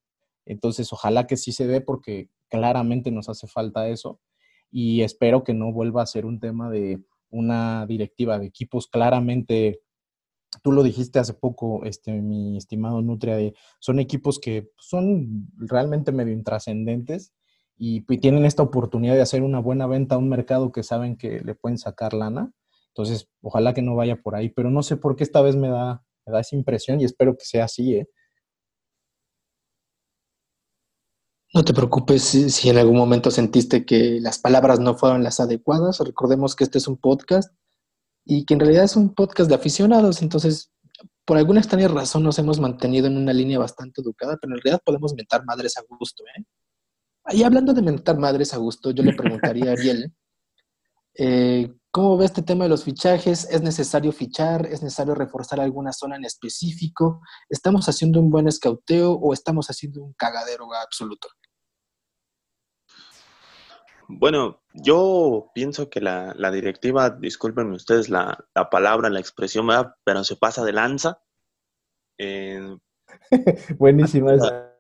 [0.46, 4.20] Entonces, ojalá que sí se dé porque claramente nos hace falta eso
[4.72, 9.82] y espero que no vuelva a ser un tema de una directiva de equipos claramente
[10.64, 16.12] tú lo dijiste hace poco, este, mi estimado Nutria, de, son equipos que son realmente
[16.12, 17.34] medio intrascendentes
[17.78, 21.40] y, tienen esta oportunidad de hacer una buena venta a un mercado que saben que
[21.42, 22.52] le pueden sacar lana.
[23.00, 25.70] Entonces, ojalá que no vaya por ahí, pero no sé por qué esta vez me
[25.70, 28.10] da, me da esa impresión y espero que sea así, ¿eh?
[31.54, 36.00] No te preocupes si, en algún momento sentiste que las palabras no fueron las adecuadas.
[36.00, 37.56] Recordemos que este es un podcast
[38.26, 40.22] y que en realidad es un podcast de aficionados.
[40.22, 40.74] Entonces,
[41.24, 44.82] por alguna extraña razón nos hemos mantenido en una línea bastante educada, pero en realidad
[44.86, 46.24] podemos mentar madres a gusto.
[46.36, 46.44] ¿eh?
[47.32, 50.14] Y hablando de mentar madres a gusto, yo le preguntaría a Ariel,
[51.18, 53.48] eh, ¿cómo ve este tema de los fichajes?
[53.50, 54.66] ¿Es necesario fichar?
[54.66, 57.22] ¿Es necesario reforzar alguna zona en específico?
[57.50, 61.28] ¿Estamos haciendo un buen escauteo o estamos haciendo un cagadero absoluto?
[64.08, 69.68] Bueno, yo pienso que la, directiva, discúlpenme ustedes la, palabra, la expresión,
[70.04, 71.22] pero se pasa de lanza.
[72.18, 72.76] Eh,
[73.78, 74.76] Buenísima esa.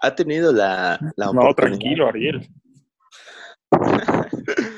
[0.00, 2.48] Ha tenido la, la No, tranquilo, Ariel.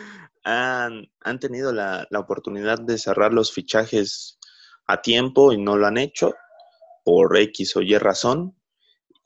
[0.50, 4.38] han, tenido la, la oportunidad de cerrar los fichajes
[4.86, 6.34] a tiempo y no lo han hecho
[7.04, 8.56] por X o Y razón.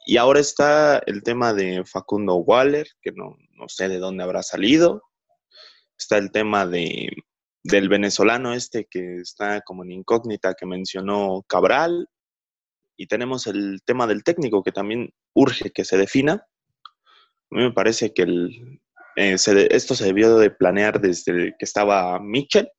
[0.06, 3.36] Y ahora está el tema de Facundo Waller, que no,
[3.68, 5.02] sé de dónde habrá salido.
[5.98, 7.08] Está el tema de,
[7.62, 12.08] del venezolano este que está como en incógnita que mencionó Cabral.
[12.96, 16.46] Y tenemos el tema del técnico que también urge que se defina.
[17.50, 18.82] A mí me parece que el,
[19.16, 19.36] eh,
[19.70, 22.70] esto se debió de planear desde que estaba Mitchell,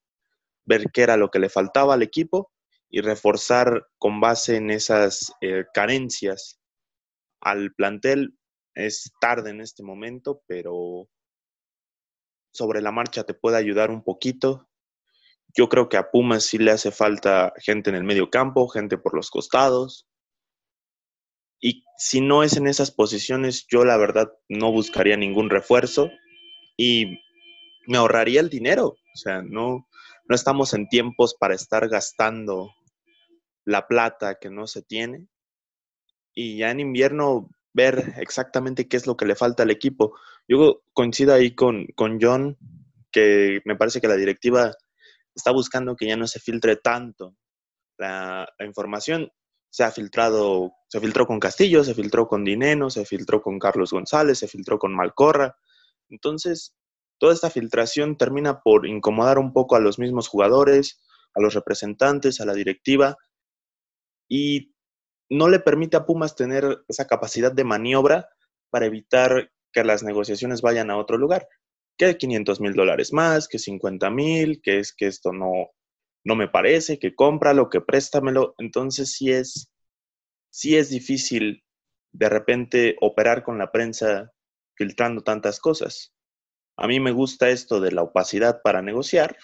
[0.65, 2.52] ver qué era lo que le faltaba al equipo
[2.89, 6.60] y reforzar con base en esas eh, carencias
[7.41, 8.38] al plantel.
[8.74, 11.08] Es tarde en este momento, pero
[12.52, 14.67] sobre la marcha te puede ayudar un poquito.
[15.58, 18.98] Yo creo que a Pumas sí le hace falta gente en el medio campo, gente
[18.98, 20.08] por los costados.
[21.62, 26.10] Y si no es en esas posiciones, yo la verdad no buscaría ningún refuerzo
[26.77, 27.19] y
[27.88, 28.88] me ahorraría el dinero.
[28.88, 29.88] O sea, no,
[30.27, 32.71] no estamos en tiempos para estar gastando
[33.63, 35.27] la plata que no se tiene
[36.35, 40.15] y ya en invierno ver exactamente qué es lo que le falta al equipo.
[40.47, 42.57] Yo coincido ahí con, con John,
[43.11, 44.71] que me parece que la directiva
[45.33, 47.35] está buscando que ya no se filtre tanto
[47.97, 49.31] la, información.
[49.69, 53.91] Se ha filtrado, se filtró con Castillo, se filtró con Dineno, se filtró con Carlos
[53.91, 55.57] González, se filtró con Malcorra.
[56.09, 56.75] Entonces,
[57.19, 61.01] toda esta filtración termina por incomodar un poco a los mismos jugadores,
[61.33, 63.17] a los representantes, a la directiva.
[64.27, 64.73] Y
[65.29, 68.29] no le permite a Pumas tener esa capacidad de maniobra
[68.69, 71.47] para evitar que las negociaciones vayan a otro lugar.
[71.97, 75.71] Que 500 mil dólares más, que 50 mil, que es que esto no,
[76.25, 78.55] no me parece, que cómpralo, que préstamelo.
[78.57, 79.71] Entonces sí es,
[80.49, 81.63] sí es difícil
[82.11, 84.31] de repente operar con la prensa
[84.75, 86.13] filtrando tantas cosas.
[86.77, 89.38] A mí me gusta esto de la opacidad para negociar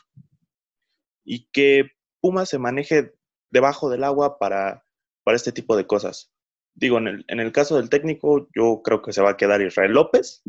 [1.23, 3.13] y que Puma se maneje
[3.49, 4.85] debajo del agua para,
[5.23, 6.31] para este tipo de cosas.
[6.73, 10.41] Digo, en el, caso del técnico, yo creo que se va a quedar Israel López.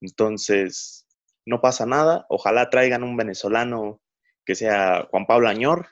[0.00, 1.06] Entonces,
[1.46, 2.26] no pasa nada.
[2.28, 4.00] Ojalá traigan un venezolano
[4.44, 5.88] que sea Juan Pablo Añor,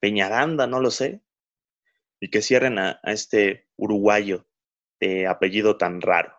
[0.00, 1.22] Peñaranda, no lo sé,
[2.20, 4.46] y que cierren a este uruguayo
[5.00, 6.34] de apellido tan raro.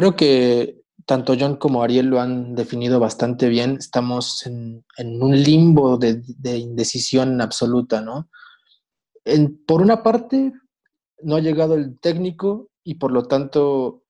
[0.00, 3.76] Creo que tanto John como Ariel lo han definido bastante bien.
[3.78, 8.30] Estamos en, en un limbo de, de, indecisión absoluta, ¿no?
[9.26, 10.54] En, por una parte,
[11.22, 14.04] no ha llegado el técnico y por lo tanto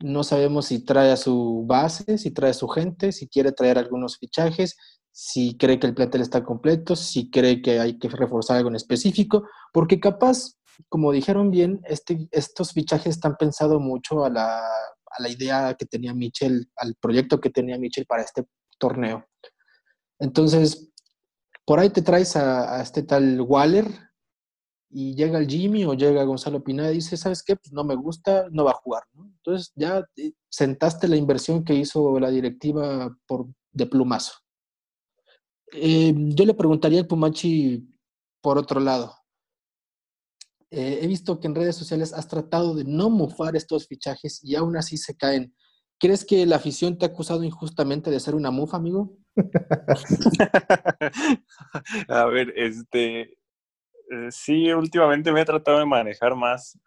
[0.00, 3.78] no sabemos si trae a su base, si trae a su gente, si quiere traer
[3.78, 4.76] algunos fichajes,
[5.12, 8.74] si cree que el plantel está completo, si cree que hay que reforzar algo en
[8.74, 10.56] específico, porque capaz,
[10.88, 14.60] como dijeron bien, este, estos fichajes están pensados mucho a la,
[15.16, 18.44] a la idea que tenía Michel, al proyecto que tenía Michel para este
[18.78, 19.26] torneo.
[20.18, 20.92] Entonces,
[21.64, 23.86] por ahí te traes a, este tal Waller
[24.88, 27.56] y llega el Jimmy o llega Gonzalo Pineda y dice, ¿sabes qué?
[27.56, 29.02] Pues no me gusta, no va a jugar.
[29.14, 30.04] Entonces ya
[30.48, 34.32] sentaste la inversión que hizo la directiva por, de plumazo.
[35.72, 37.84] Eh, yo le preguntaría al Pumachi
[38.40, 39.12] por otro lado.
[40.70, 44.56] Eh, he visto que en redes sociales has tratado de no mufar estos fichajes y
[44.56, 45.54] aún así se caen.
[45.98, 49.16] ¿Crees que la afición te ha acusado injustamente de ser una mufa, amigo?
[52.08, 56.78] a ver, este, eh, sí, últimamente me he tratado de manejar más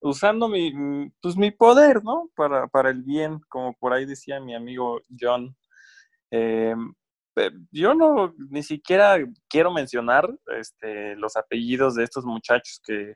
[0.00, 2.30] usando mi, pues, mi poder, ¿no?
[2.36, 5.56] Para, para el bien, como por ahí decía mi amigo John.
[6.30, 6.74] Eh,
[7.70, 9.18] yo no ni siquiera
[9.48, 13.14] quiero mencionar este, los apellidos de estos muchachos que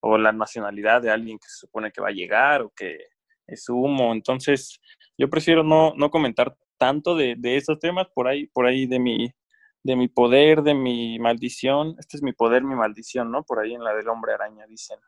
[0.00, 2.98] o la nacionalidad de alguien que se supone que va a llegar o que
[3.46, 4.12] es humo.
[4.12, 4.80] Entonces,
[5.16, 8.98] yo prefiero no, no comentar tanto de, de estos temas por ahí, por ahí de
[8.98, 9.32] mi,
[9.84, 11.94] de mi poder, de mi maldición.
[11.98, 13.44] Este es mi poder, mi maldición, ¿no?
[13.44, 14.98] Por ahí en la del hombre araña, dicen.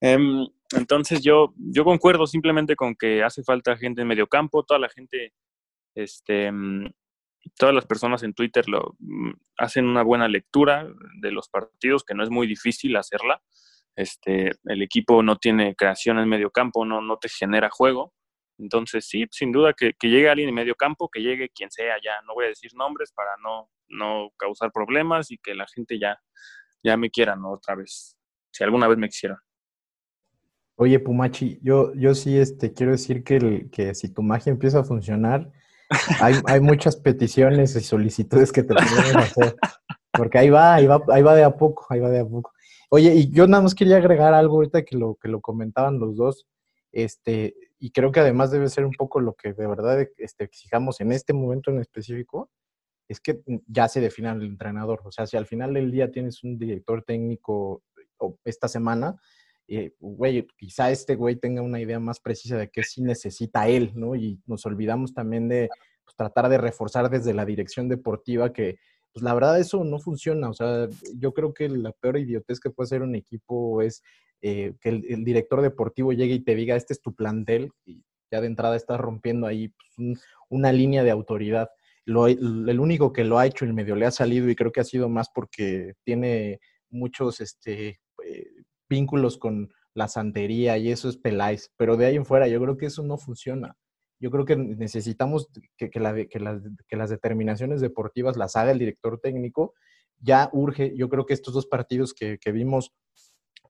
[0.00, 4.78] Um, entonces yo, yo concuerdo simplemente con que hace falta gente en medio campo, toda
[4.78, 5.32] la gente,
[5.96, 6.52] este,
[7.56, 10.88] todas las personas en Twitter lo, um, hacen una buena lectura
[11.20, 13.42] de los partidos, que no es muy difícil hacerla.
[13.96, 18.14] Este, el equipo no tiene creación en medio campo, no, no te genera juego.
[18.58, 21.96] Entonces, sí, sin duda que, que, llegue alguien en medio campo, que llegue quien sea
[22.02, 25.98] ya, no voy a decir nombres para no, no causar problemas y que la gente
[25.98, 26.20] ya,
[26.82, 27.52] ya me quiera, ¿no?
[27.52, 28.16] Otra vez,
[28.50, 29.40] si alguna vez me quisiera.
[30.74, 34.84] Oye, Pumachi, yo, yo sí este, quiero decir que, que si tu magia empieza a
[34.84, 35.50] funcionar,
[36.20, 39.56] hay, hay muchas peticiones y solicitudes que te podemos hacer.
[40.12, 42.52] Porque ahí va, ahí va, ahí va de a poco, ahí va de a poco.
[42.90, 46.16] Oye, y yo nada más quería agregar algo ahorita que lo, que lo comentaban los
[46.16, 46.46] dos.
[46.90, 51.00] Este, y creo que además debe ser un poco lo que de verdad este, exijamos
[51.00, 52.50] en este momento en específico,
[53.08, 55.02] es que ya se defina el entrenador.
[55.04, 57.82] O sea, si al final del día tienes un director técnico
[58.44, 59.16] esta semana,
[59.68, 63.92] eh, güey, quizá este güey tenga una idea más precisa de qué sí necesita él,
[63.94, 64.16] ¿no?
[64.16, 65.68] Y nos olvidamos también de
[66.04, 68.78] pues, tratar de reforzar desde la dirección deportiva que,
[69.12, 70.48] pues la verdad eso no funciona.
[70.48, 74.02] O sea, yo creo que la peor idiotez que puede hacer un equipo es
[74.40, 78.02] eh, que el, el, director deportivo llegue y te diga, este es tu plantel, y
[78.30, 81.68] ya de entrada estás rompiendo ahí pues, un, una línea de autoridad.
[82.06, 84.80] Lo, el único que lo ha hecho y medio le ha salido, y creo que
[84.80, 88.46] ha sido más porque tiene muchos este, eh,
[88.88, 92.76] vínculos con la santería y eso es Peláez, pero de ahí en fuera yo creo
[92.76, 93.76] que eso no funciona.
[94.20, 98.78] Yo creo que necesitamos que, la, que, las, que las determinaciones deportivas las haga el
[98.78, 99.74] director técnico.
[100.20, 102.92] Ya urge, yo creo que estos dos partidos que, vimos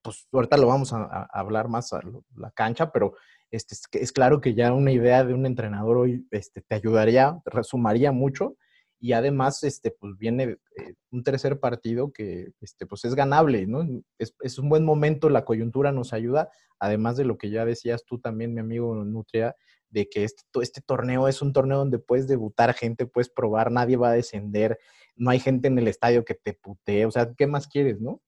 [0.01, 2.01] pues ahorita lo vamos a, hablar más a
[2.35, 3.13] la cancha, pero
[3.51, 7.39] este, es, es, claro que ya una idea de un entrenador hoy este, te ayudaría,
[7.45, 8.55] resumaría mucho
[8.99, 13.87] y además este, pues viene eh, un tercer partido que este, pues es ganable, ¿no?
[14.17, 16.49] Es, es, un buen momento, la coyuntura nos ayuda,
[16.79, 19.55] además de lo que ya decías tú también, mi amigo Nutria,
[19.89, 23.97] de que este, este torneo es un torneo donde puedes debutar gente, puedes probar, nadie
[23.97, 24.77] va a descender,
[25.15, 28.21] no hay gente en el estadio que te putee, o sea, ¿qué más quieres, no?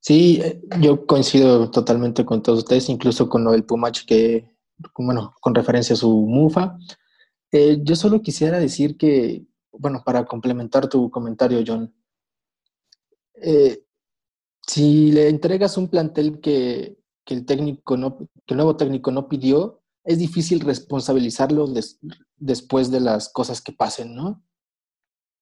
[0.00, 4.48] Sí, eh, yo coincido totalmente con todos ustedes, incluso con del Pumach, que,
[4.96, 6.78] bueno, con referencia a su mufa.
[7.52, 11.92] Eh, yo solo quisiera decir que, bueno, para complementar tu comentario, John,
[13.34, 13.84] eh,
[14.66, 19.82] si le entregas un plantel que, que, el técnico no, que nuevo técnico no pidió,
[20.04, 21.66] es difícil responsabilizarlo
[22.36, 24.42] después de las cosas que pasen, ¿no?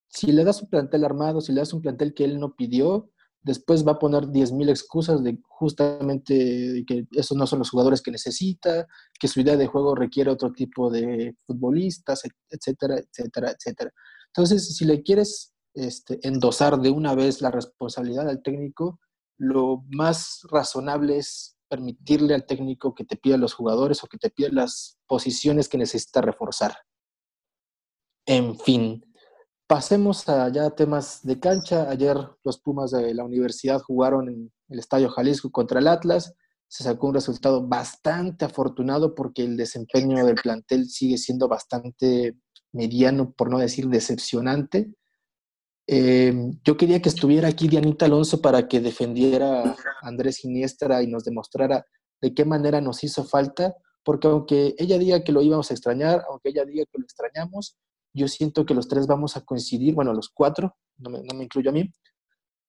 [0.08, 3.10] Si le das un plantel armado, si le das un plantel que él no pidió,
[3.42, 8.10] después va a poner 10.000 excusas de justamente que esos no son los jugadores que
[8.10, 8.86] necesita,
[9.18, 13.92] que su idea de juego requiere otro tipo de futbolistas, etcétera, etcétera, etcétera.
[14.28, 18.98] Entonces, si le quieres este, endosar de una vez la responsabilidad al técnico,
[19.38, 24.30] lo más razonable es permitirle al técnico que te pida los jugadores o que te
[24.30, 26.76] pida las posiciones que necesita reforzar.
[28.26, 29.04] En fin,
[29.68, 31.88] pasemos a temas de cancha.
[31.88, 36.34] Ayer los Pumas de la universidad jugaron en el Estadio Jalisco contra el Atlas.
[36.66, 42.36] Se sacó un resultado bastante afortunado porque el desempeño del plantel sigue siendo bastante
[42.72, 44.90] mediano, por no decir decepcionante.
[45.86, 51.06] Eh, yo quería que estuviera aquí Dianita Alonso para que defendiera a Andrés Iniestra y
[51.06, 51.84] nos demostrara
[52.20, 56.24] de qué manera nos hizo falta, porque aunque ella diga que lo íbamos a extrañar,
[56.28, 57.76] aunque ella diga que lo extrañamos,
[58.18, 61.72] yo siento que los tres vamos a coincidir, bueno, los cuatro, no me, incluyo a
[61.72, 61.92] mí,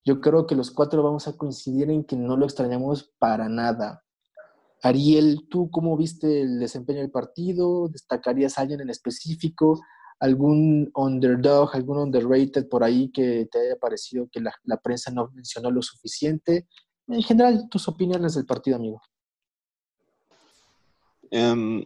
[0.05, 4.03] yo creo que los cuatro vamos a coincidir en que no lo extrañamos para nada.
[4.81, 7.89] Ariel, ¿tú cómo viste el desempeño del partido?
[7.89, 9.81] ¿Destacarías a alguien en específico?
[10.19, 15.71] algún underdog, algún underrated por ahí que te haya parecido que la, prensa no mencionó
[15.71, 16.67] lo suficiente.
[17.07, 19.01] En general, tus opiniones del partido, amigo.
[21.31, 21.85] Em,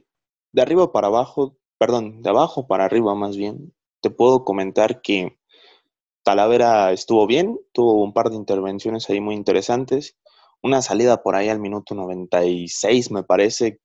[0.51, 5.37] de arriba para abajo, perdón, de abajo para arriba más bien, te puedo comentar que
[6.23, 10.15] Talavera estuvo bien, tuvo un par de intervenciones ahí muy interesantes,
[10.61, 13.81] una salida por ahí al minuto 96 me parece,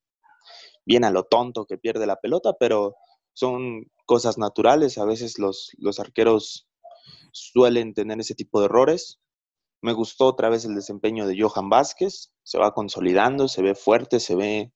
[0.86, 2.94] bien a lo tonto que pierde la pelota, pero
[3.32, 4.96] son cosas naturales.
[4.98, 6.68] A veces los, los arqueros
[7.32, 9.18] suelen tener ese tipo de errores.
[9.82, 12.30] Me gustó otra vez el desempeño de Johan Vázquez.
[12.44, 14.72] Se va consolidando, se ve fuerte, se ve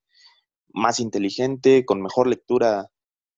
[0.75, 2.92] más inteligente, con mejor lectura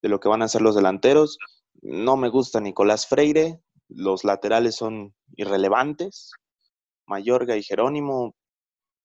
[0.05, 1.39] de lo que van a ser los delanteros.
[1.81, 3.63] No me gusta Nicolás Freire.
[3.89, 6.33] Los laterales son irrelevantes.
[7.07, 8.35] Mayorga y Jerónimo,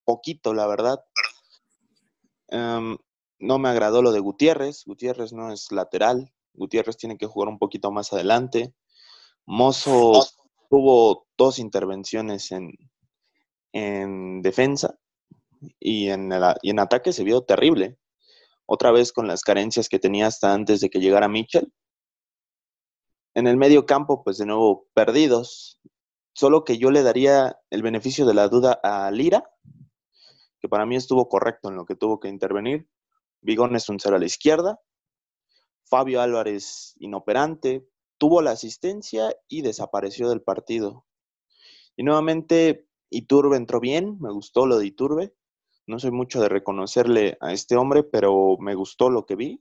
[0.04, 1.00] poquito, la verdad.
[2.50, 2.98] Em,
[3.40, 4.84] no me agradó lo de Gutiérrez.
[4.86, 6.34] Gutiérrez no es lateral.
[6.54, 8.74] Gutiérrez tiene que jugar un poquito más adelante.
[9.46, 10.28] Mozo
[10.70, 12.74] tuvo dos intervenciones en,
[13.72, 15.00] en defensa
[15.80, 16.30] y en,
[16.62, 17.98] y en ataque se vio terrible.
[18.72, 21.74] Otra vez con las carencias que tenía hasta antes de que llegara Mitchell.
[23.34, 25.82] En el medio campo, pues de nuevo perdidos.
[26.34, 29.44] Solo que yo le daría el beneficio de la duda a Lira,
[30.62, 32.88] que para mí estuvo correcto en lo que tuvo que intervenir.
[33.42, 34.80] Vigón es un cero a la izquierda.
[35.86, 37.90] Fabio Álvarez inoperante,
[38.20, 41.08] tuvo la asistencia y desapareció del partido.
[41.98, 45.34] Y nuevamente Iturbe entró bien, me gustó lo de Iturbe.
[45.90, 49.60] No soy mucho de reconocerle a este hombre, pero me gustó lo que vi.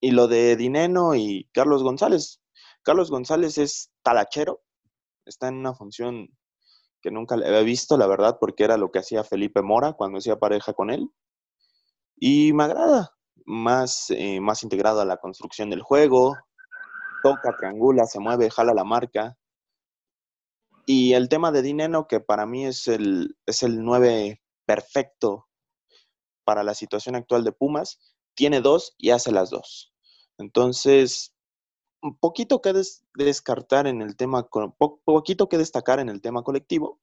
[0.00, 2.40] y lo de Dineno y Carlos González.
[2.84, 4.62] Carlos González es talachero,
[5.26, 6.28] está en una función
[7.00, 10.18] que nunca le había visto, la verdad, porque era lo que hacía Felipe Mora cuando
[10.18, 11.10] hacía pareja con él.
[12.14, 13.10] Y me agrada,
[13.46, 16.36] más, eh, más integrado a la construcción del juego,
[17.24, 19.36] toca, triangula, se mueve, jala la marca.
[20.84, 25.48] Y el tema de Dineno, que para mí es el, es el 9 perfecto
[26.44, 27.98] para la situación actual de Pumas,
[28.34, 29.92] tiene dos y hace las dos.
[30.38, 31.34] Entonces,
[32.02, 32.72] un poquito que
[33.14, 34.48] descartar en el tema,
[35.04, 37.00] poquito que destacar en el tema colectivo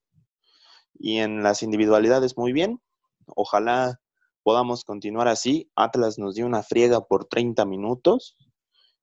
[0.94, 2.82] y en las individualidades muy bien.
[3.28, 4.02] Ojalá
[4.44, 5.72] podamos continuar así.
[5.76, 8.36] Atlas nos dio una friega por 30 minutos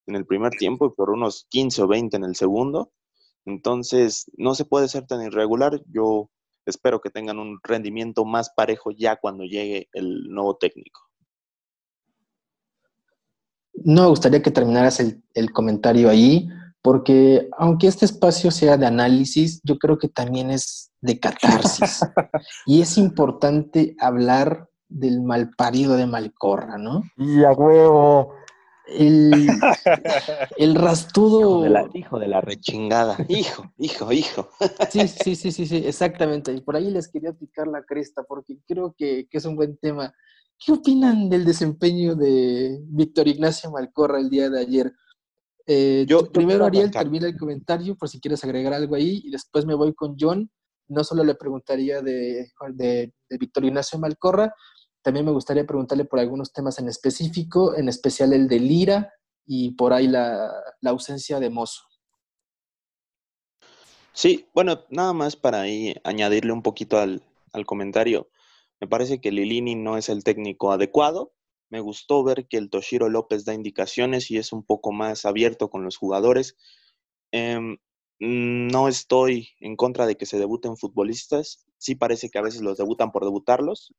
[0.05, 2.91] en el primer tiempo y por unos 15 o 20 en el segundo.
[3.47, 5.81] Entonces, no se puede ser tan irregular.
[5.87, 6.29] Yo
[6.65, 10.99] espero que tengan un rendimiento más parejo ya cuando llegue el nuevo técnico.
[13.73, 16.49] No me gustaría que terminaras el, el, comentario ahí,
[16.81, 22.01] porque aunque este espacio sea de análisis, yo creo que también es de catarsis.
[22.65, 27.03] y es importante hablar del malparido de Malcorra, ¿no?
[27.15, 28.33] Y a huevo.
[28.87, 29.31] El,
[30.57, 31.65] el rastudo.
[31.93, 33.17] Hijo de, la, rechingada.
[33.27, 34.49] Hijo, hijo, hijo.
[34.89, 36.53] Sí, sí, sí, sí, sí, exactamente.
[36.53, 40.13] Y por ahí les quería picar la cresta porque creo que, es un buen tema.
[40.57, 44.93] ¿Qué opinan del desempeño de Víctor Ignacio Malcorra el día de ayer?
[45.65, 49.65] Eh, yo, primero, Ariel, termina el comentario por si quieres agregar algo ahí y después
[49.65, 50.49] me voy con John.
[50.87, 54.53] No solo le preguntaría de, de, de Víctor Ignacio Malcorra,
[55.07, 59.13] también me gustaría preguntarle por algunos temas en específico, en especial el de Lira
[59.45, 60.51] y por ahí la,
[60.83, 61.83] ausencia de Mozo.
[64.11, 67.23] Sí, bueno, nada más para ahí añadirle un poquito al,
[67.65, 68.29] comentario.
[68.81, 71.33] Me parece que Lilini no es el técnico adecuado.
[71.69, 75.69] Me gustó ver que el Toshiro López da indicaciones y es un poco más abierto
[75.69, 76.57] con los jugadores.
[77.31, 77.77] Em,
[78.19, 81.65] no estoy en contra de que se debuten futbolistas.
[81.77, 83.93] Sí parece que a veces los debutan por debutarlos.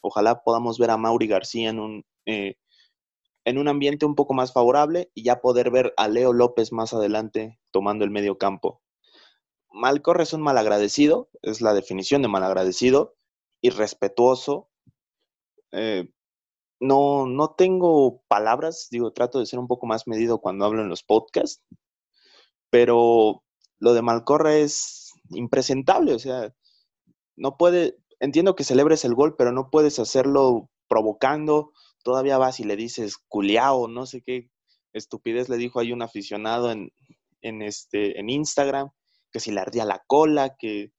[0.00, 2.56] Ojalá podamos ver a Mauri García en un, eh,
[3.44, 6.92] en un ambiente un poco más favorable y ya poder ver a Leo López más
[6.92, 8.82] adelante tomando el medio campo.
[9.70, 13.14] Malcorre es un malagradecido, es la definición de malagradecido,
[13.60, 14.70] irrespetuoso.
[15.72, 16.10] Eh,
[16.80, 20.88] no, no tengo palabras, digo, trato de ser un poco más medido cuando hablo en
[20.88, 21.62] los podcasts,
[22.70, 23.44] pero
[23.78, 26.54] lo de Malcorre es impresentable, o sea,
[27.36, 32.64] no puede, entiendo que celebres el gol, pero no puedes hacerlo provocando, todavía vas y
[32.64, 34.50] le dices culiao, no sé qué
[34.92, 36.90] estupidez le dijo ahí un aficionado en,
[37.42, 38.90] en, este, en Instagram,
[39.30, 40.92] que si le ardía la cola, que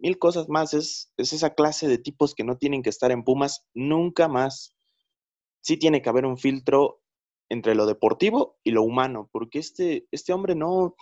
[0.00, 0.74] mil cosas más.
[0.74, 4.74] Es, es esa clase de tipos que no tienen que estar en Pumas nunca más.
[5.62, 7.02] Sí tiene que haber un filtro
[7.48, 10.94] entre lo deportivo y lo humano, porque este, este hombre no,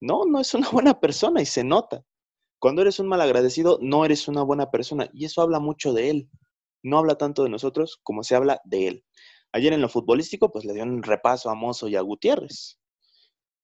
[0.00, 2.04] no, no es una buena persona y se nota.
[2.58, 6.30] Cuando eres un malagradecido, no eres una buena persona y eso habla mucho de él
[6.86, 9.04] no habla tanto de nosotros como se habla de él.
[9.52, 12.78] Ayer en lo futbolístico, pues le dio un repaso a Mozo y a Gutiérrez.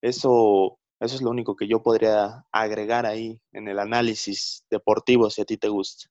[0.01, 5.41] Eso, eso es lo único que yo podría agregar ahí en el análisis deportivo, si
[5.41, 6.09] a ti te gusta.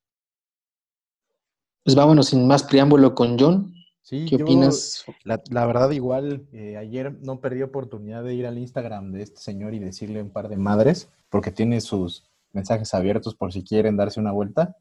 [1.84, 3.74] Pues vámonos sin más preámbulo con John.
[4.04, 5.06] Sí, ¿Qué opinas?
[5.24, 9.74] La, verdad, igual, eh, ayer no perdí oportunidad de ir al Instagram de este señor
[9.74, 14.20] y decirle un par de madres, porque tiene sus mensajes abiertos por si quieren darse
[14.20, 14.76] una vuelta.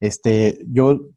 [0.00, 1.08] Este, yo,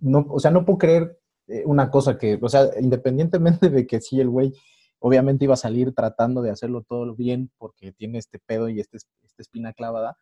[0.00, 1.18] no, o sea, no puedo creer
[1.48, 4.52] eh, una cosa que, o sea, independientemente de que sí, el güey
[4.98, 8.98] obviamente iba a salir tratando de hacerlo todo bien porque tiene este pedo y este,
[8.98, 10.16] esta espina clavada.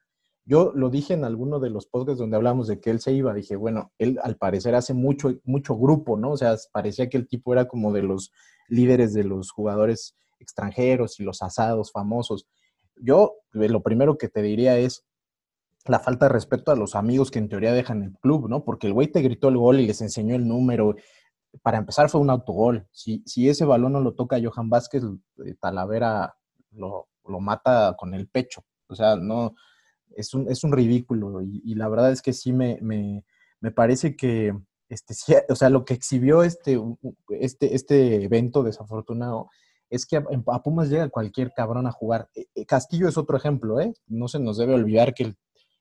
[0.46, 3.34] Yo lo dije en alguno de los podcasts donde hablamos de que él se iba,
[3.34, 6.30] dije, bueno, él al parecer hace mucho, mucho grupo, ¿no?
[6.30, 8.32] O sea, parecía que el tipo era como de los
[8.68, 12.46] líderes de los jugadores extranjeros y los asados famosos.
[13.02, 15.04] Yo lo primero que te diría es,
[15.86, 18.64] la falta de respeto a los amigos que en teoría dejan el club, ¿no?
[18.64, 20.94] Porque el güey te gritó el gol y les enseñó el número.
[21.62, 22.86] Para empezar fue un autogol.
[22.92, 25.02] Si, si ese balón no lo toca Johan Vázquez,
[25.44, 26.34] eh, Talavera
[26.72, 27.08] lo,
[27.40, 28.62] mata con el pecho.
[28.88, 29.54] O sea, no,
[30.14, 31.40] es un, es un ridículo.
[31.42, 33.24] Y, la verdad es que sí me, me,
[33.60, 34.54] me parece que,
[34.88, 35.14] este,
[35.48, 36.78] o sea, lo que exhibió este,
[37.30, 39.48] este, este evento desafortunado
[39.90, 42.28] es que a, Pumas llega cualquier cabrón a jugar.
[42.34, 43.92] Eh, eh, Castillo es otro ejemplo, ¿eh?
[44.06, 45.34] No se nos debe olvidar que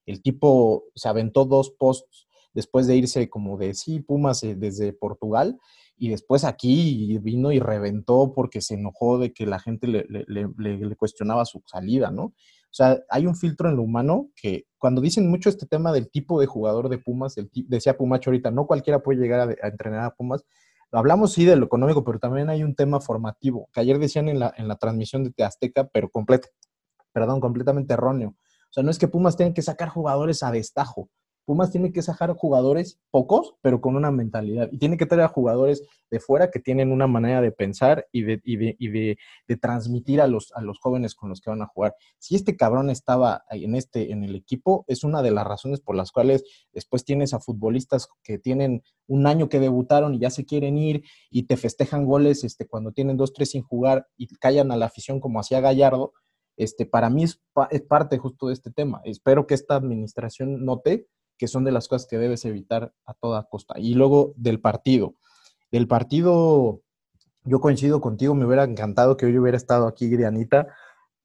[0.06, 4.94] el tipo se aventó dos posts después de irse como de sí, Pumas eh, desde
[4.94, 5.60] Portugal,
[5.98, 11.44] y después aquí vino y reventó porque se enojó de que la gente le, cuestionaba
[11.46, 12.24] su salida, ¿no?
[12.24, 16.10] O sea, hay un filtro en lo humano que cuando dicen mucho este tema del
[16.10, 20.06] tipo de jugador de Pumas, el, decía Pumacho ahorita, no cualquiera puede llegar a, entrenar
[20.06, 20.46] a Pumas,
[20.92, 24.40] hablamos sí de lo económico, pero también hay un tema formativo, que ayer decían en
[24.40, 26.50] la, en la transmisión de Azteca, pero completo,
[27.12, 28.36] perdón, completamente erróneo.
[28.70, 31.10] O sea, no es que Pumas tenga que sacar jugadores a destajo.
[31.50, 34.70] Pumas tiene que sacar jugadores pocos, pero con una mentalidad.
[34.72, 35.82] Y tiene que traer a jugadores
[36.12, 39.18] de fuera que tienen una manera de pensar y de, y de, y de,
[39.60, 41.96] transmitir a los, a los jóvenes con los que van a jugar.
[42.20, 45.96] Si este cabrón estaba en, este, en el equipo, es una de las razones por
[45.96, 50.46] las cuales después tienes a futbolistas que tienen un año que debutaron y ya se
[50.46, 54.72] quieren ir y te festejan goles este, cuando tienen dos, tres sin jugar y callan
[54.72, 56.14] a la afición como hacía Gallardo
[56.60, 57.42] este, para mí es,
[57.88, 59.02] parte justo de este tema.
[59.06, 61.08] Espero que esta administración note
[61.40, 63.80] que son de las cosas que debes evitar a toda costa.
[63.80, 65.16] Y luego del partido.
[65.72, 66.82] Del partido,
[67.46, 70.68] yo coincido contigo, me hubiera encantado que hoy hubiera estado aquí Dianita.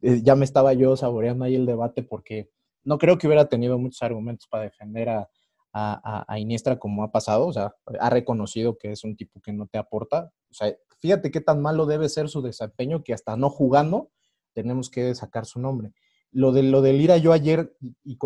[0.00, 2.48] Eh, ya me estaba yo saboreando ahí el debate porque
[2.84, 5.28] no creo que hubiera tenido muchos argumentos para defender a,
[5.72, 7.48] a, a, Iniestra como ha pasado.
[7.48, 10.30] O sea, ha reconocido que es un tipo que no te aporta.
[10.48, 14.12] O sea, fíjate qué tan malo debe ser su desempeño que hasta no jugando
[14.52, 15.92] tenemos que sacar su nombre.
[16.34, 18.18] Lo de lo del Ira yo ayer, y,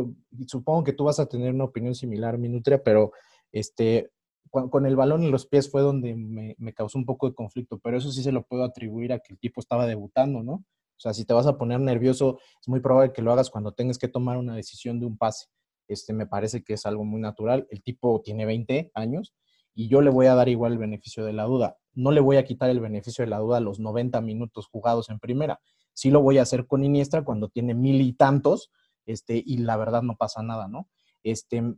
[0.47, 3.13] supongo que tú vas a tener una opinión similar, Minutria, pero
[3.53, 4.11] este,
[4.51, 7.99] con, el balón en los pies fue donde me, causó un poco de conflicto, pero
[7.99, 10.53] eso sí se lo puedo atribuir a que el tipo estaba debutando, ¿no?
[10.53, 13.73] O sea, si te vas a poner nervioso, es muy probable que lo hagas cuando
[13.73, 15.47] tengas que tomar una decisión de un pase.
[15.87, 17.67] Este, me parece que es algo muy natural.
[17.71, 19.35] El tipo tiene 20 años
[19.75, 21.77] y yo le voy a dar igual el beneficio de la duda.
[21.93, 25.09] No le voy a quitar el beneficio de la duda a los 90 minutos jugados
[25.11, 25.61] en primera
[25.99, 28.70] sí lo voy a hacer con Iniestra cuando tiene mil y tantos,
[29.05, 30.88] este, y la verdad no pasa nada, ¿no?
[31.24, 31.76] Este, en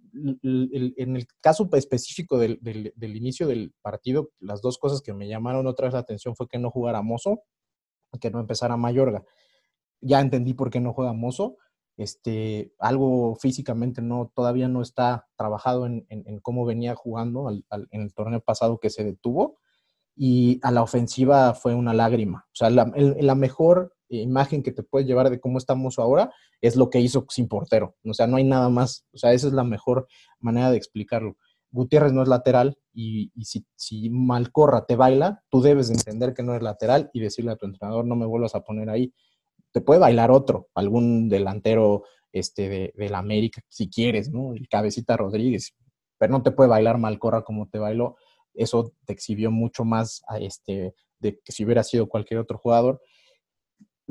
[1.17, 5.87] el caso específico del, del, inicio del partido, las dos cosas que me llamaron otra
[5.87, 7.45] vez la atención fue que no jugara Mozo,
[8.21, 9.25] que no empezara Mayorga.
[10.03, 11.57] Ya entendí por qué no juega Mozo.
[11.97, 16.05] este, algo físicamente no, todavía no está trabajado en,
[16.43, 19.59] cómo venía jugando en el torneo pasado que se detuvo.
[20.15, 22.45] Y a la ofensiva fue una lágrima.
[22.49, 26.77] O sea, la, la mejor imagen que te puedes llevar de cómo estamos ahora es
[26.77, 27.97] lo que hizo sin portero.
[28.05, 29.07] O sea, no hay nada más.
[29.13, 30.07] O sea, esa es la mejor
[30.39, 31.37] manera de explicarlo.
[31.73, 33.31] Gutiérrez no es lateral y,
[33.77, 37.67] si, Malcorra te baila, tú debes entender que no es lateral y decirle a tu
[37.67, 39.15] entrenador no me vuelvas a poner ahí
[39.73, 44.55] te puede bailar otro, algún delantero este, de, la América, si quieres, ¿no?
[44.55, 45.75] El Cabecita Rodríguez,
[46.19, 48.17] pero no te puede bailar Malcorra como te bailó.
[48.55, 53.01] Eso te exhibió mucho más este, de que si hubiera sido cualquier otro jugador.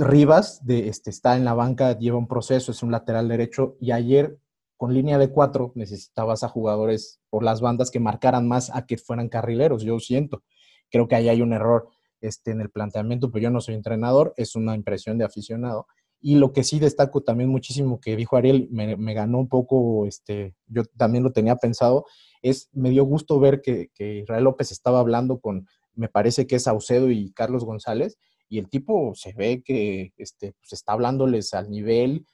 [0.02, 3.92] Rivas de, este, está en la banca, lleva un proceso, es un lateral derecho y
[3.92, 4.40] ayer
[4.78, 8.98] con línea de cuatro necesitabas a jugadores por las bandas que marcaran más a que
[8.98, 10.42] fueran carrileros, yo siento.
[10.90, 11.90] Creo que ahí hay un error
[12.22, 15.86] este, en el planteamiento, pero yo no soy entrenador, es una impresión de aficionado.
[16.22, 20.56] Y lo que sí destaco también muchísimo que dijo Ariel, me, ganó un poco, este,
[20.68, 22.06] yo también lo tenía pensado,
[22.42, 26.56] es, me dio gusto ver que, que, Israel López estaba hablando con, me parece que
[26.56, 28.18] es Saucedo y Carlos González,
[28.50, 32.26] y el tipo se ve que este, pues está hablándoles al nivel.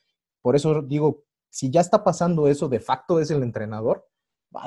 [0.41, 4.07] Por eso digo, si ya está pasando eso, de facto es el entrenador,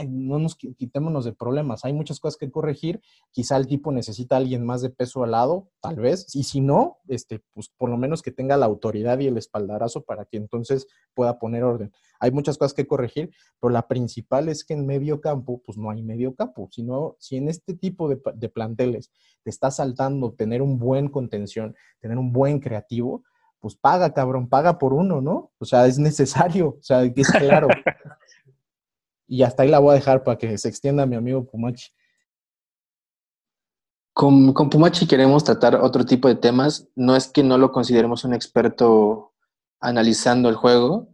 [0.09, 4.39] no nos quitémonos de problemas, hay muchas cosas que corregir, quizá el tipo necesita a
[4.39, 7.97] alguien más de peso al lado, tal vez, y si no, este, pues por lo
[7.97, 11.93] menos que tenga la autoridad y el espaldarazo para que entonces pueda poner orden.
[12.21, 13.31] Hay muchas cosas que corregir,
[13.61, 17.37] pero la principal es que en medio campo, pues no hay medio campo, sino si
[17.37, 19.11] en este tipo de, de planteles
[19.43, 23.23] te está saltando tener un buen contención, tener un buen creativo,
[23.61, 25.51] pues paga, cabrón, paga por uno, ¿no?
[25.59, 27.69] O sea, es necesario, o sea, es claro.
[29.29, 31.93] Y hasta ahí la voy a dejar para que se extienda mi amigo Pumachi.
[34.15, 36.89] Con, con, Pumachi queremos tratar otro tipo de temas.
[36.97, 39.35] No es que no lo consideremos un experto
[39.81, 41.11] analizando el juego,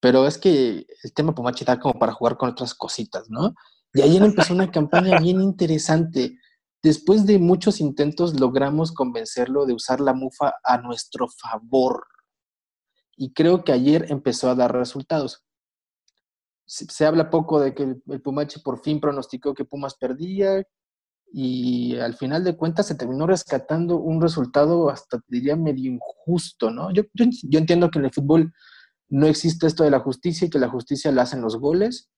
[0.00, 3.54] pero es que el tema Pumachi da como para jugar con otras cositas, ¿no?
[3.94, 6.38] Y ayer empezó una campaña bien interesante.
[6.82, 12.06] Después de muchos intentos logramos convencerlo de usar la mufa a nuestro favor.
[13.16, 15.45] Y creo que ayer empezó a dar resultados
[16.66, 20.64] se, habla poco de que el, Pumachi por fin pronosticó que Pumas perdía
[21.32, 26.92] y al final de cuentas se terminó rescatando un resultado hasta diría medio injusto, ¿no?
[26.92, 28.52] Yo, yo, entiendo que en el fútbol
[29.08, 32.10] no existe esto de la justicia y que la justicia la hacen los goles,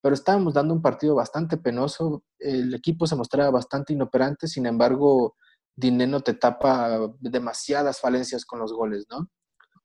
[0.00, 5.36] pero estábamos dando un partido bastante penoso, el equipo se mostraba bastante inoperante, sin embargo,
[5.76, 9.28] Dineno te tapa demasiadas falencias con los goles, ¿no?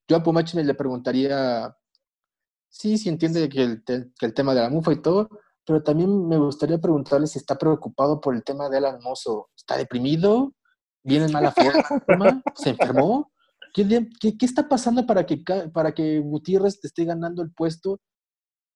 [0.08, 1.76] Yo a Pumachi le preguntaría
[2.72, 5.30] sí, sí entiende que el, que el tema de la mufa y todo,
[5.66, 9.50] pero también me gustaría preguntarle si está preocupado por el tema del almozo.
[9.56, 10.56] ¿Está deprimido?
[11.04, 11.52] ¿Viene en mala
[12.08, 12.42] forma?
[12.56, 13.32] ¿Se enfermó?
[13.74, 15.44] ¿Qué, qué, está pasando para que,
[15.74, 18.02] para que Gutiérrez te esté ganando el puesto?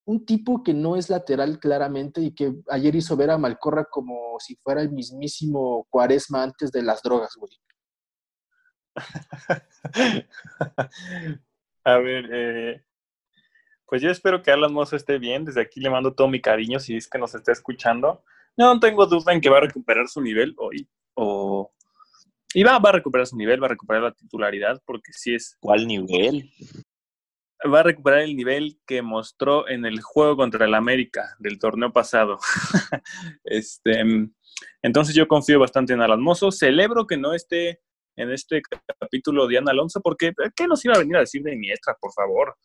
[0.05, 4.37] Un tipo que no es lateral claramente y que ayer hizo ver a Malcorra como
[4.39, 7.51] si fuera el mismísimo Cuaresma antes de las drogas, güey.
[11.83, 12.84] a ver, eh,
[13.87, 15.45] pues yo espero que Alan Mozo esté bien.
[15.45, 18.23] Desde aquí le mando todo mi cariño si es que nos está escuchando.
[18.57, 20.87] No tengo duda en que va a recuperar su nivel hoy.
[21.15, 21.71] O...
[22.53, 25.57] Y va, va a recuperar su nivel, va a recuperar la titularidad, porque sí es.
[25.59, 26.49] ¿Cuál nivel?
[27.69, 31.91] Va a recuperar el nivel que mostró en el juego contra el América del torneo
[31.91, 32.39] pasado.
[33.43, 34.03] este,
[34.81, 36.51] entonces yo confío bastante en Alan Mozo.
[36.51, 37.81] Celebro que no esté
[38.15, 38.61] en este
[38.99, 42.55] capítulo Diana Alonso, porque ¿qué nos iba a venir a decir de Iniestra, por favor?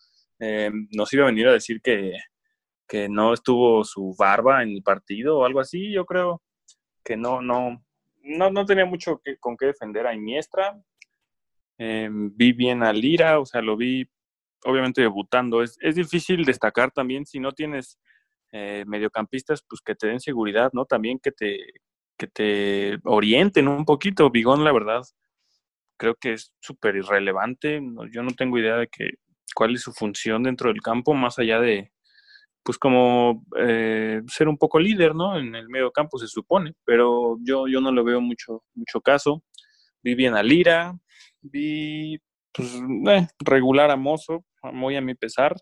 [0.40, 2.14] Eh, nos iba a venir a decir que,
[2.88, 5.92] que no estuvo su barba en el partido o algo así.
[5.92, 6.42] Yo creo
[7.04, 7.84] que no, no,
[8.22, 10.82] no, no tenía mucho que, con qué defender a Iniestra.
[11.78, 14.08] Eh, vi bien a Lira, o sea, lo vi
[14.64, 15.62] obviamente debutando.
[15.62, 17.98] Es, es difícil destacar también si no tienes
[18.52, 20.84] eh, mediocampistas, pues que te den seguridad, ¿no?
[20.84, 21.58] También que te,
[22.16, 24.30] que te orienten un poquito.
[24.30, 25.02] Bigón, la verdad,
[25.96, 27.80] creo que es súper irrelevante.
[28.10, 29.10] yo no tengo idea de que
[29.54, 31.92] cuál es su función dentro del campo, más allá de,
[32.62, 35.38] pues como eh, ser un poco líder, ¿no?
[35.38, 39.42] En el medio campo se supone, pero yo, yo no lo veo mucho, mucho caso.
[40.02, 40.98] Vi bien a Lira,
[41.40, 42.18] vi
[42.52, 42.74] pues,
[43.08, 45.56] eh, regular a Mozo, muy a mi pesar.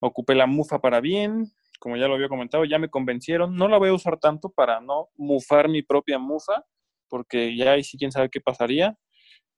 [0.00, 3.54] Ocupé la mufa para bien, como ya lo había comentado, ya me convencieron.
[3.56, 6.64] No la voy a usar tanto para no mufar mi propia mufa,
[7.08, 8.96] porque ya ahí sí quién sabe qué pasaría.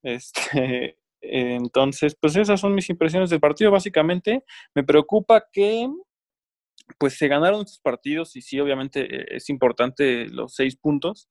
[0.04, 3.70] Este, entonces, pues esas son mis impresiones del partido.
[3.70, 4.44] Básicamente,
[4.74, 5.88] me preocupa que
[6.98, 11.28] pues se ganaron estos partidos y sí, obviamente es importante los seis puntos,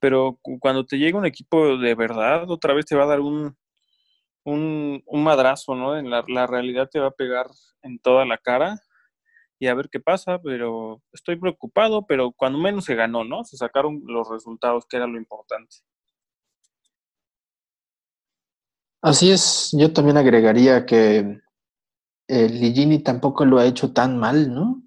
[0.00, 3.56] pero cuando te llega un equipo de verdad, otra vez te va a dar un,
[4.44, 5.96] un, un madrazo, ¿no?
[5.98, 7.46] En la, la realidad te va a pegar
[7.82, 8.80] en toda la cara
[9.58, 13.44] y a ver qué pasa, pero estoy preocupado, pero cuando menos se ganó, ¿no?
[13.44, 15.76] Se sacaron los resultados, que era lo importante.
[19.00, 21.40] Así es, yo también agregaría que
[22.28, 24.82] eh, Ligini tampoco lo ha hecho tan mal, ¿no?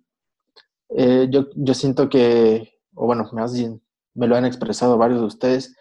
[0.90, 3.82] Eh, yo, yo siento que, o bueno, más bien
[4.14, 5.76] me lo han expresado varios de ustedes,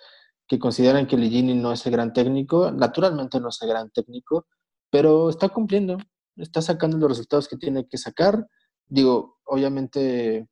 [0.47, 2.73] que consideran que Ligini no es el gran técnico.
[2.73, 4.47] Naturalmente no es el gran técnico,
[4.91, 5.99] pero está cumpliendo,
[6.37, 8.47] está sacando los resultados que tiene que sacar.
[8.89, 10.49] Digo, obviamente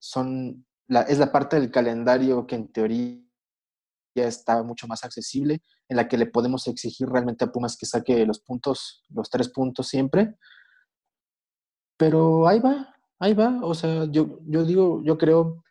[0.00, 3.20] son la, es la parte del calendario que en teoría
[4.14, 7.86] ya está mucho más accesible, en la que le podemos exigir realmente a Pumas que
[7.86, 10.36] saque los puntos, los tres puntos siempre.
[11.96, 13.60] Pero ahí va, ahí va.
[13.62, 15.64] O sea, yo, yo digo, yo creo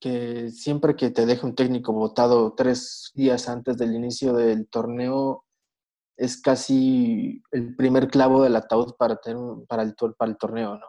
[0.00, 5.44] que siempre que te deje un técnico votado tres días antes del inicio del torneo,
[6.16, 10.86] es casi el primer clavo del ataúd para, tener, para, el, para el torneo, ¿no?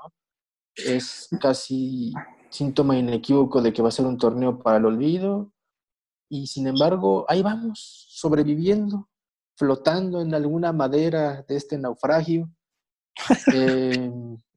[0.76, 2.12] Es casi
[2.50, 5.53] síntoma inequívoco de que va a ser un torneo para el olvido,
[6.34, 9.08] y sin embargo, ahí vamos, sobreviviendo,
[9.56, 12.50] flotando en alguna madera de este naufragio.
[13.54, 14.10] Eh,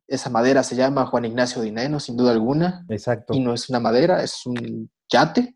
[0.08, 2.86] esa madera se llama Juan Ignacio Dineno, sin duda alguna.
[2.88, 3.34] Exacto.
[3.34, 5.54] Y no es una madera, es un yate.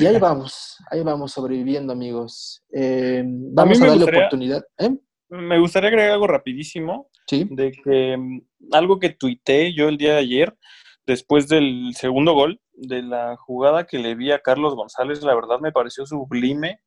[0.00, 2.64] Y ahí vamos, ahí vamos sobreviviendo, amigos.
[2.72, 4.64] Eh, vamos a, darle oportunidad.
[4.78, 4.90] ¿eh?
[5.28, 7.08] Me gustaría agregar algo rapidísimo.
[7.28, 7.46] Sí.
[7.48, 8.40] De que mm,
[8.72, 10.58] algo que tuité yo el día de ayer,
[11.06, 15.60] después del segundo gol, de la jugada que le vi a Carlos González, la verdad
[15.60, 16.80] me pareció sublime.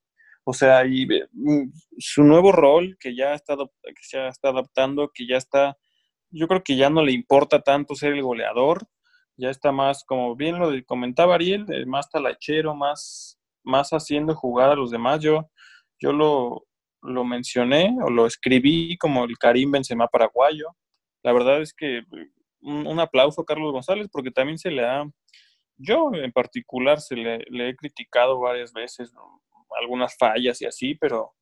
[0.43, 5.27] O sea, y mm, su nuevo rol que ya está, que ya está adaptando, que
[5.27, 5.77] ya está,
[6.29, 8.87] yo creo que ya no le importa tanto ser el goleador,
[9.35, 14.69] ya está más, como bien lo comentaba Ariel, eh, más talachero, más, más haciendo jugar
[14.71, 15.21] a los demás.
[15.21, 15.49] Yo,
[15.99, 16.65] yo lo,
[17.01, 20.75] lo mencioné o lo escribí como el Karim Benzema paraguayo.
[21.23, 22.03] La verdad es que
[22.67, 25.05] un, aplauso a Carlos González porque también se le ha
[25.77, 29.13] yo en particular se le, he criticado varias veces
[29.79, 31.33] algunas fallas y así, pero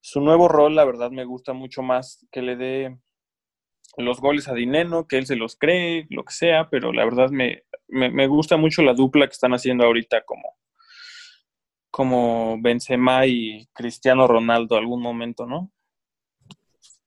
[0.00, 2.98] su nuevo rol, la verdad, me gusta mucho más que le dé
[3.96, 7.30] los goles a Dineno, que él se los cree, lo que sea, pero la verdad
[7.30, 10.56] me, me, gusta mucho la dupla que están haciendo ahorita como,
[11.90, 15.70] como Benzema y Cristiano Ronaldo algún momento, ¿no?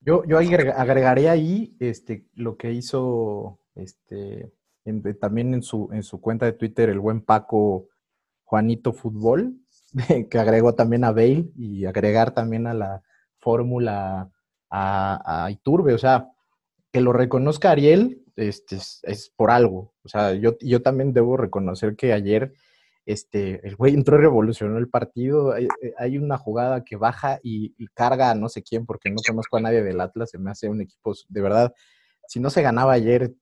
[0.09, 4.51] Yo, yo agregaría ahí este, lo que hizo este,
[5.19, 7.89] también en su, en su cuenta de Twitter, el buen Paco
[8.43, 9.53] Juanito Fútbol,
[10.31, 13.03] que agregó también a Bale y agregar también a la
[13.37, 14.31] fórmula
[14.71, 15.93] a, a, Iturbe.
[15.93, 16.31] O sea,
[16.91, 19.93] que lo reconozca Ariel este, es, por algo.
[20.03, 22.53] O sea, yo, yo también debo reconocer que ayer
[23.11, 25.53] este, el güey entró y revolucionó el partido.
[25.53, 29.17] Hay, hay una jugada que baja y, y, carga a no sé quién, porque no
[29.25, 30.29] conozco a nadie del Atlas.
[30.29, 31.73] Se me hace un equipo, de verdad,
[32.27, 33.33] si no se ganaba ayer,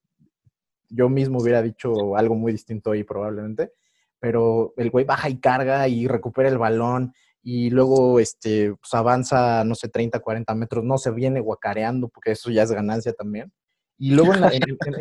[0.89, 3.73] yo mismo hubiera dicho algo muy distinto ahí probablemente,
[4.19, 7.13] pero el güey baja y carga y recupera el balón
[7.43, 12.31] y luego este, pues avanza, no sé, 30, 40 metros, no se viene guacareando porque
[12.31, 13.51] eso ya es ganancia también.
[13.97, 14.41] Y luego en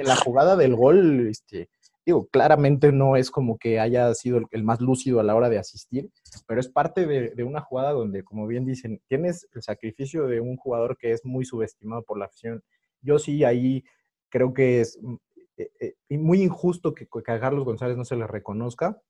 [0.04, 1.68] la, jugada del gol, este,
[2.06, 5.58] digo, claramente no es como que haya sido el, más lúcido a la hora de
[5.58, 6.08] asistir,
[6.46, 10.56] pero es parte de, una jugada donde, como bien dicen, tienes el sacrificio de un
[10.56, 12.62] jugador que es muy subestimado por la afición.
[13.02, 13.82] Yo sí ahí
[14.28, 15.00] creo que es
[15.56, 19.02] eh, eh, muy injusto que, a Carlos González no se le reconozca.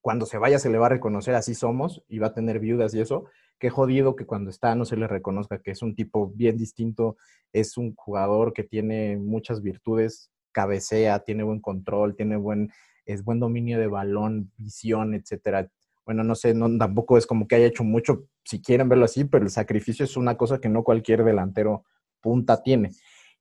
[0.00, 2.94] Cuando se vaya se le va a reconocer, así somos, y va a tener viudas
[2.94, 3.26] y eso.
[3.58, 7.16] Qué jodido que cuando está no se le reconozca que es un tipo bien distinto,
[7.52, 12.70] es un jugador que tiene muchas virtudes, cabecea, tiene buen control, tiene buen,
[13.04, 15.68] es buen dominio de balón, visión, etcétera.
[16.06, 19.24] Bueno, no sé, no, tampoco es como que haya hecho mucho, si quieren verlo así,
[19.24, 21.84] pero el sacrificio es una cosa que no cualquier delantero
[22.20, 22.90] punta tiene.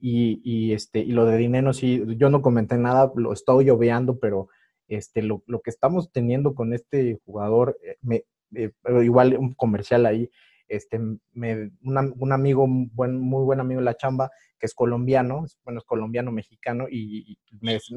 [0.06, 4.50] Y, este, y lo de dinero, sí, yo no comenté nada, lo estoy obviando, pero
[4.90, 10.30] este, lo, que estamos teniendo con este jugador, eh, eh, igual un comercial ahí,
[10.68, 11.00] este,
[11.32, 14.30] me, un amigo, buen, muy buen amigo de la chamba,
[14.64, 17.38] que es colombiano, bueno, es colombiano mexicano, y,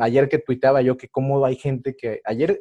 [0.00, 2.60] ayer que tuiteaba yo que cómo hay gente que, ayer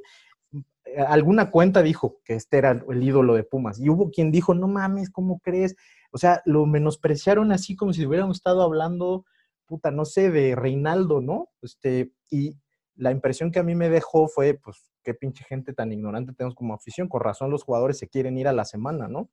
[0.85, 4.53] eh, alguna cuenta dijo que este era el ídolo de Pumas, y hubo quien dijo,
[4.53, 5.75] no mames, ¿cómo crees?
[6.11, 9.25] O sea, lo menospreciaron así como si hubiéramos estado hablando
[9.65, 11.49] puta, no sé, de Reinaldo, ¿no?
[11.63, 12.59] Este, y
[12.93, 16.53] la impresión que a mí me dejó fue, pues, qué pinche gente tan ignorante tenemos
[16.53, 17.07] como afición.
[17.07, 19.31] Con razón los jugadores se quieren ir a la semana, ¿no?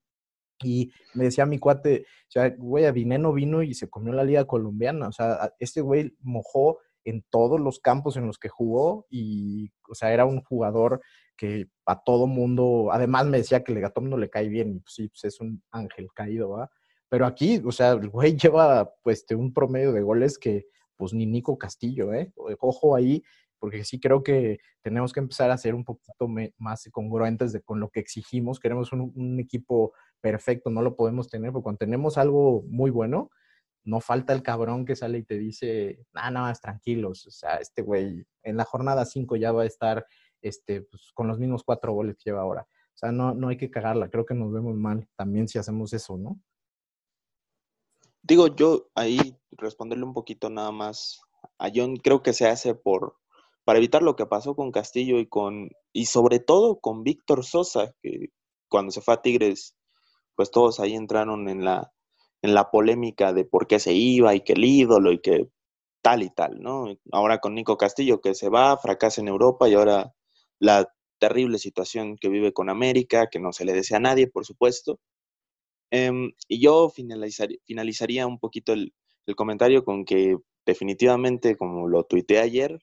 [0.62, 4.46] Y me decía mi cuate, o sea, güey, Dineno vino y se comió la liga
[4.46, 5.08] colombiana.
[5.08, 9.94] O sea, este güey mojó en todos los campos en los que jugó y, o
[9.94, 11.00] sea, era un jugador
[11.36, 14.94] que a todo mundo, además me decía que todo mundo le cae bien y pues
[14.94, 16.70] sí, pues es un ángel caído, ¿va?
[17.08, 21.26] Pero aquí, o sea, el güey lleva pues un promedio de goles que pues ni
[21.26, 22.32] Nico Castillo, ¿eh?
[22.60, 23.22] Ojo ahí,
[23.58, 26.28] porque sí creo que tenemos que empezar a ser un poquito
[26.58, 28.60] más congruentes con lo que exigimos.
[28.60, 29.92] Queremos un, equipo
[30.22, 33.30] perfecto, no lo podemos tener, porque cuando tenemos algo muy bueno,
[33.84, 37.56] no falta el cabrón que sale y te dice, nada, nada más tranquilos, o sea,
[37.56, 40.06] este güey en la jornada 5 ya va a estar
[40.40, 42.62] este, pues, con los mismos cuatro goles que lleva ahora.
[42.62, 45.92] O sea, no, no hay que cagarla, creo que nos vemos mal también si hacemos
[45.92, 46.40] eso, ¿no?
[48.22, 51.20] Digo, yo ahí responderle un poquito nada más
[51.58, 53.16] a John, creo que se hace por
[53.64, 57.94] para evitar lo que pasó con Castillo y con y sobre todo con Víctor Sosa,
[58.00, 58.30] que
[58.68, 59.76] cuando se fue a Tigres,
[60.36, 61.92] pues todos ahí entraron en la
[62.42, 65.48] en la polémica de por qué se iba y que el ídolo y que
[66.02, 66.86] tal y tal, ¿no?
[67.12, 70.12] Ahora con Nico Castillo que se va, fracasa en Europa y ahora
[70.58, 74.44] la terrible situación que vive con América, que no se le desea a nadie, por
[74.44, 74.98] supuesto.
[75.90, 78.94] Em, y yo finalizaría, un poquito el,
[79.26, 82.80] el, comentario con que definitivamente, como lo tuiteé ayer,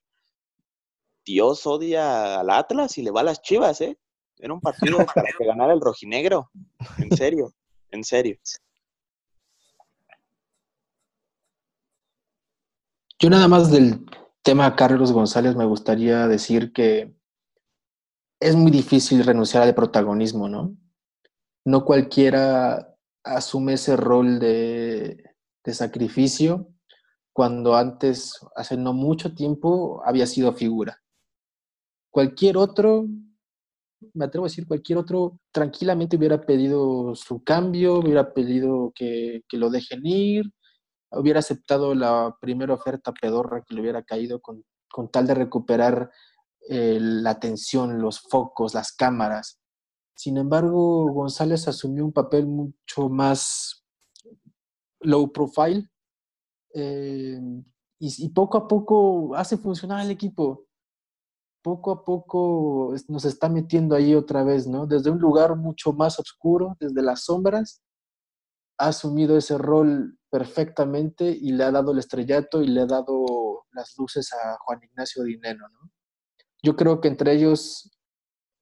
[1.26, 3.98] Dios odia al Atlas y le va a las chivas, ¿eh?
[4.40, 6.50] Era un partido para que ganara el rojinegro.
[6.98, 7.54] En serio,
[7.92, 8.38] en serio.
[13.20, 14.06] Yo nada más del
[14.42, 17.14] tema Carlos González me gustaría decir que
[18.40, 20.74] es muy difícil renunciar al protagonismo, ¿no?
[21.66, 25.22] No cualquiera asume ese rol de,
[25.66, 26.70] de sacrificio
[27.34, 31.02] cuando antes, hace no mucho tiempo, había sido figura.
[32.10, 33.06] Cualquier otro,
[34.14, 39.58] me atrevo a decir, cualquier otro tranquilamente hubiera pedido su cambio, hubiera pedido que, que
[39.58, 40.46] lo dejen ir,
[41.12, 46.10] hubiera aceptado la primera oferta pedorra que le hubiera caído con, con tal de recuperar
[46.70, 49.60] eh, la atención, los focos, las cámaras.
[50.16, 53.86] Sin embargo, González asumió un papel mucho más
[55.02, 55.90] low profile
[56.74, 57.40] eh,
[58.00, 60.68] y, y, poco a poco hace funcionar el equipo.
[61.70, 64.88] Poco a poco nos está metiendo ahí otra vez, ¿no?
[64.88, 67.84] Desde un lugar mucho más oscuro, desde las sombras,
[68.80, 73.66] ha asumido ese rol perfectamente y le ha dado el estrellato y le ha dado
[73.72, 75.92] las luces a Juan Ignacio Dineno, ¿no?
[76.64, 77.92] Yo creo que entre ellos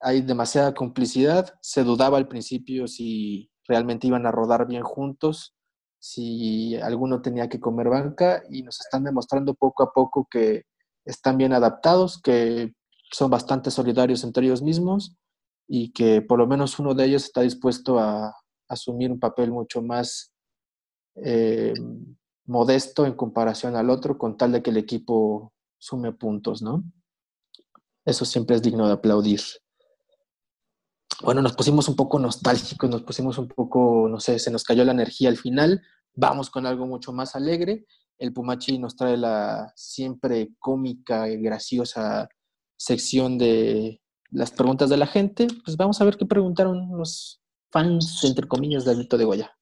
[0.01, 1.53] hay demasiada complicidad.
[1.61, 5.55] Se dudaba al principio si realmente iban a rodar bien juntos,
[5.97, 10.63] si alguno tenía que comer banca y nos están demostrando poco a poco que
[11.05, 12.73] están bien adaptados, que
[13.11, 15.15] son bastante solidarios entre ellos mismos
[15.67, 18.35] y que por lo menos uno de ellos está dispuesto a
[18.67, 20.33] asumir un papel mucho más
[21.15, 21.73] eh,
[22.45, 26.83] modesto en comparación al otro, con tal de que el equipo sume puntos, ¿no?
[28.05, 29.41] Eso siempre es digno de aplaudir.
[31.23, 34.85] Bueno, nos pusimos un poco nostálgicos, nos pusimos un poco, no sé, se nos cayó
[34.85, 35.81] la energía al final.
[36.13, 37.85] Vamos con algo mucho más alegre.
[38.17, 42.29] El Pumachi nos trae la siempre cómica y graciosa
[42.77, 44.01] sección de
[44.31, 45.47] las preguntas de la gente.
[45.65, 49.57] Pues vamos a ver qué preguntaron los fans, entre comillas, del Grito de Goya.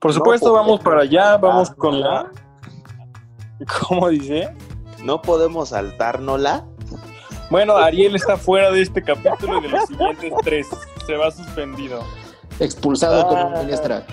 [0.00, 2.30] Por supuesto, vamos para allá, vamos con la...
[3.88, 4.54] ¿Cómo dice?
[5.02, 6.64] No podemos saltárnosla.
[7.50, 10.68] Bueno, Ariel está fuera de este capítulo y de los siguientes tres.
[11.06, 12.04] Se va suspendido.
[12.60, 13.28] Expulsado ah.
[13.28, 14.06] como ministra.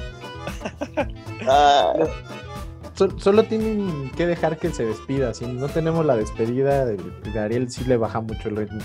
[1.47, 1.93] Ah.
[2.95, 5.33] Solo, tienen que dejar que se despida.
[5.33, 6.97] Si no tenemos la despedida de,
[7.39, 8.79] Ariel, sí le baja mucho el ritmo.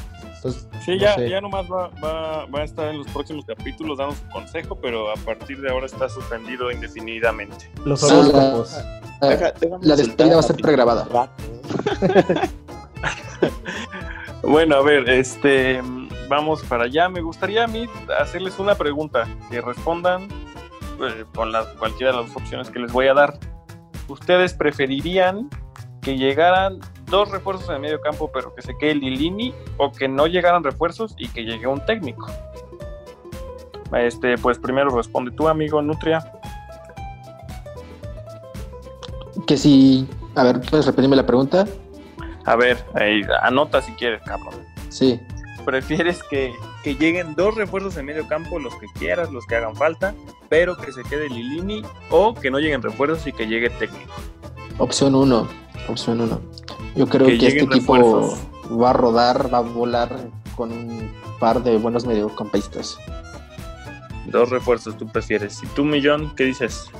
[0.84, 4.74] sí, ya, ya nomás va, va, a estar en los próximos capítulos dando su consejo,
[4.80, 7.70] pero a partir de ahora está suspendido indefinidamente.
[7.84, 8.76] Los horóscopos.
[9.22, 9.52] Ah,
[9.82, 11.30] la despedida va a ser pregrabada.
[14.42, 15.80] bueno, a ver, este,
[16.28, 17.08] vamos para allá.
[17.08, 17.86] Me gustaría a mí
[18.18, 20.24] hacerles una pregunta que respondan
[21.02, 23.38] eh, con la, cualquiera de las opciones que les voy a dar.
[24.10, 25.48] ¿Ustedes preferirían
[26.02, 30.08] que llegaran dos refuerzos en el medio campo, pero que se quede Lilini, o que
[30.08, 32.28] no llegaran refuerzos y que llegue un técnico?
[33.92, 36.32] Este, pues primero responde tu amigo Nutria.
[39.46, 41.66] Que si, a ver, ¿puedes repetirme la pregunta?
[42.46, 42.84] A ver,
[43.42, 44.54] anota si quieres, cabrón.
[44.88, 45.20] Sí.
[45.64, 49.76] ¿Prefieres que, que lleguen dos refuerzos en medio campo, los que quieras, los que hagan
[49.76, 50.14] falta,
[50.48, 54.12] pero que se quede Lilini o que no lleguen refuerzos y que llegue técnico.
[54.78, 55.48] Opción 1,
[55.88, 56.40] opción 1.
[56.96, 58.36] Yo creo que, este equipo
[58.70, 62.98] va a rodar, va a volar con un par de buenos mediocampistas.
[64.26, 65.62] Dos refuerzos tú prefieres.
[65.62, 66.90] ¿Y tú, Millón, qué dices?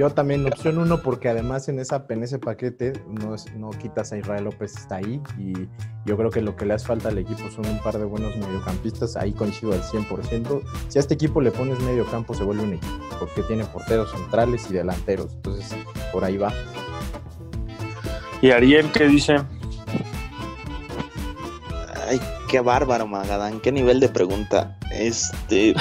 [0.00, 4.10] Yo también opción uno porque además en, esa, en ese paquete no, es- no quitas
[4.12, 5.52] a Israel López, está ahí y
[6.06, 8.34] yo creo que lo que le hace falta al equipo son un par de buenos
[8.34, 10.62] mediocampistas, ahí coincido al 100%.
[10.88, 14.66] Si a este equipo le pones mediocampo se vuelve un equipo porque tiene porteros centrales
[14.70, 15.76] y delanteros, entonces
[16.12, 16.50] por ahí va.
[18.40, 19.36] ¿Y Ariel qué dice?
[22.08, 24.78] Ay, qué bárbaro, Magadán, qué nivel de pregunta.
[24.90, 25.74] Este,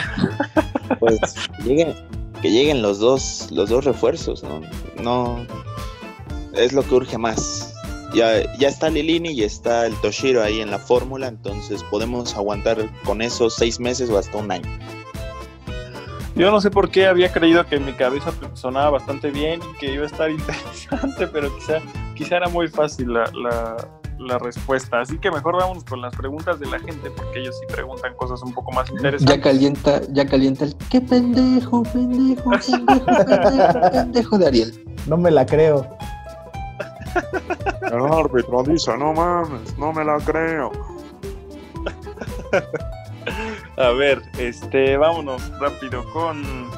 [0.99, 1.19] pues,
[1.57, 1.93] que lleguen,
[2.41, 4.61] que lleguen los dos, los dos refuerzos, ¿no?
[5.01, 5.45] No,
[6.53, 7.73] es lo que urge más.
[8.13, 12.89] Ya, ya está Lilini y está el Toshiro ahí en la fórmula, entonces podemos aguantar
[13.03, 14.69] con esos seis meses o hasta un año.
[16.35, 19.93] Yo no sé por qué había creído que mi cabeza sonaba bastante bien y que
[19.93, 21.81] iba a estar interesante, pero quizá,
[22.15, 25.01] quizá era muy fácil la, la respuesta.
[25.01, 28.43] Así que mejor vámonos con las preguntas de la gente, porque ellos sí preguntan cosas
[28.43, 29.35] un poco más interesantes.
[29.35, 34.85] Ya calienta, ya calienta el qué pendejo, pendejo, pendejo, pendejo, pendejo de Ariel.
[35.07, 35.87] No me la creo.
[37.81, 40.71] El árbitro dice, no mames, no me la creo.
[43.77, 46.69] A ver, este, vámonos rápido con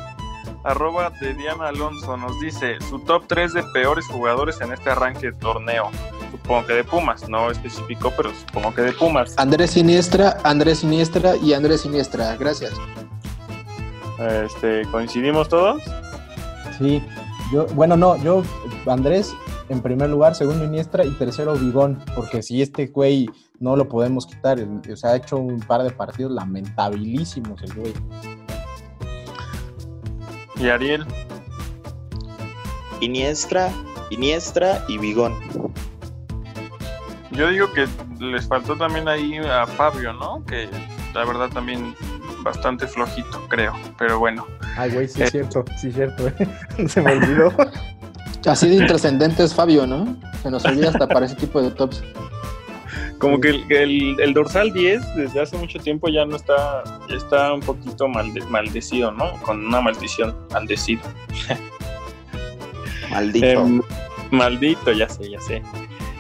[0.63, 2.17] arroba de Diana Alonso.
[2.17, 5.89] Nos dice su top 3 de peores jugadores en este arranque de torneo.
[6.31, 9.35] Supongo que de Pumas, no especificó, pero supongo que de Pumas.
[9.37, 12.35] Andrés Siniestra, Andrés Siniestra y Andrés Siniestra.
[12.37, 12.73] Gracias.
[14.19, 15.81] Este, ¿coincidimos todos?
[16.77, 17.03] Sí,
[17.51, 18.43] yo, bueno, no, yo,
[18.85, 19.33] Andrés,
[19.69, 24.25] en primer lugar, segundo Iniestra y tercero Bigón, porque si este güey no lo podemos
[24.25, 27.93] quitar, o sea, ha hecho un par de partidos lamentabilísimos el güey.
[30.61, 31.05] Y Ariel,
[32.99, 33.71] Iniestra,
[34.11, 35.33] Iniestra y Bigón.
[37.31, 37.87] yo digo que
[38.19, 40.43] les faltó también ahí a Fabio, ¿no?
[40.45, 40.69] Que
[41.13, 41.95] la verdad también
[42.43, 43.73] bastante flojito, creo.
[43.97, 44.45] Pero bueno,
[44.77, 45.25] Ay, güey, sí Eh.
[45.25, 46.25] es cierto, sí es cierto,
[46.87, 47.53] se me olvidó.
[48.45, 50.15] Así de intrascendente es Fabio, ¿no?
[50.43, 52.03] Se nos olvida hasta para ese tipo de tops.
[53.21, 57.15] Como que el, el- el dorsal 10 desde hace mucho tiempo ya no está, ya
[57.15, 59.31] está un poquito malde- maldecido, ¿no?
[59.43, 61.03] Con una maldición, maldecido.
[63.09, 63.45] Maldito.
[63.45, 63.81] Em,
[64.31, 65.61] maldito, ya sé, ya sé.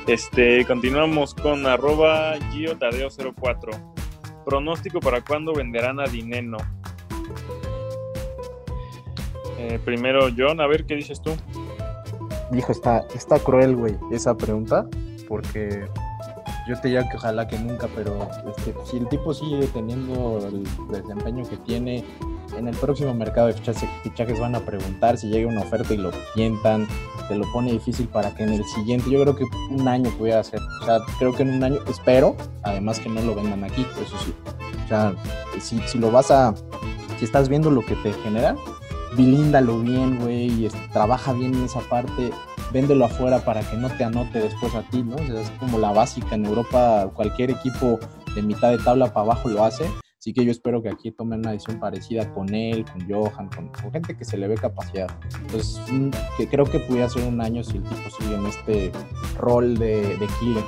[0.07, 3.71] Este, continuamos con arroba Gio Tadeo 04.
[4.45, 6.57] Pronóstico para cuándo venderán a Dineno.
[9.57, 11.31] Eh, primero, John, a ver qué dices tú.
[12.51, 14.85] Dijo, está, está cruel, güey, esa pregunta,
[15.29, 15.85] porque
[16.67, 20.63] yo te diría que ojalá que nunca, pero este, si el tipo sigue teniendo el
[20.89, 22.03] desempeño que tiene,
[22.57, 26.11] en el próximo mercado de fichajes, van a preguntar si llega una oferta y lo
[26.33, 26.87] tientan,
[27.27, 30.43] te lo pone difícil para que en el siguiente, yo creo que un año pudiera
[30.43, 33.85] ser, o sea, creo que en un año, espero, además que no lo vendan aquí,
[34.01, 34.33] eso sí,
[34.83, 35.13] o sea,
[35.59, 36.53] si, si lo vas a,
[37.17, 38.55] si estás viendo lo que te genera,
[39.15, 42.31] bilíndalo bien, güey, y trabaja bien en esa parte,
[42.71, 45.15] véndelo afuera para que no te anote después a ti, ¿no?
[45.15, 47.99] O sea, es como la básica en Europa, cualquier equipo
[48.35, 49.85] de mitad de tabla para abajo lo hace,
[50.17, 53.69] así que yo espero que aquí tomen una decisión parecida con él, con Johan, con,
[53.69, 55.09] con gente que se le ve capacidad.
[55.41, 58.91] Entonces, mm, que creo que pudiera ser un año si el tipo sigue en este
[59.37, 60.63] rol de, de killer.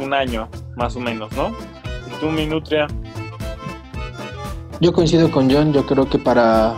[0.00, 1.48] Un año, más o menos, ¿no?
[1.48, 2.86] ¿Y tú, Minutria?
[4.80, 6.76] Yo coincido con John, yo creo que para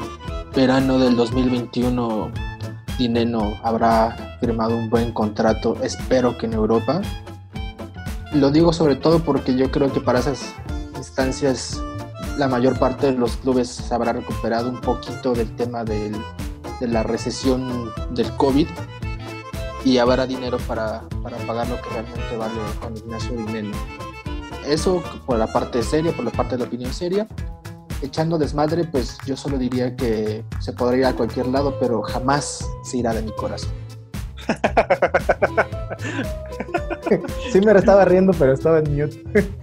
[0.54, 2.32] verano del 2021
[3.00, 7.00] Dineno habrá firmado un buen contrato, espero que en Europa.
[8.34, 10.54] Lo digo sobre todo porque yo creo que para esas
[10.96, 11.80] instancias
[12.36, 16.14] la mayor parte de los clubes se habrá recuperado un poquito del tema del-
[16.78, 18.66] de la recesión del COVID
[19.84, 21.00] y habrá dinero para,
[21.46, 23.76] pagar lo que realmente vale con Ignacio Dineno.
[24.66, 27.26] Eso por la parte seria, por la parte de la opinión seria
[28.02, 32.66] echando desmadre, pues yo solo diría que se podría ir a cualquier lado, pero jamás
[32.84, 33.70] se irá de mi corazón.
[37.52, 39.48] Sí me estaba riendo, pero estaba en mute.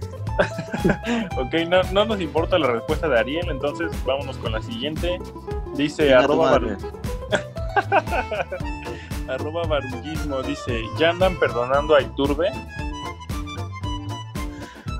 [1.36, 5.18] Ok, no, no nos importa la respuesta de Ariel, entonces vámonos con la siguiente.
[5.74, 6.78] Dice arroba, bar-
[9.28, 12.50] arroba barullismo, dice, ¿ya andan perdonando a Iturbe?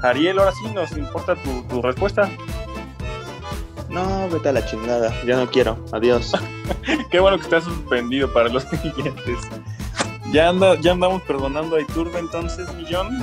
[0.02, 2.28] Ariel, ahora sí nos importa tu, tu respuesta.
[3.90, 5.12] No, vete a la chingada.
[5.24, 5.82] Ya no quiero.
[5.92, 6.32] Adiós.
[7.10, 9.38] Qué bueno que está suspendido para los siguientes.
[10.32, 13.22] ¿Ya, anda, ya andamos perdonando a Iturbe entonces, Millón?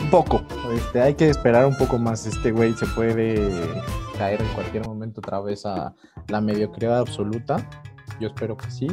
[0.00, 0.42] Un poco.
[0.74, 2.26] Este, hay que esperar un poco más.
[2.26, 3.50] Este güey se puede
[4.16, 5.94] caer en cualquier momento otra vez a
[6.28, 7.68] la mediocridad absoluta.
[8.20, 8.86] Yo espero que sí.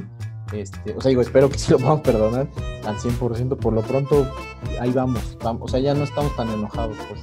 [0.51, 2.47] Este, o sea, digo, espero que sí lo podamos perdonar
[2.85, 3.57] al 100%.
[3.57, 4.27] Por lo pronto,
[4.79, 5.63] ahí vamos, vamos.
[5.65, 7.21] O sea, ya no estamos tan enojados, pues.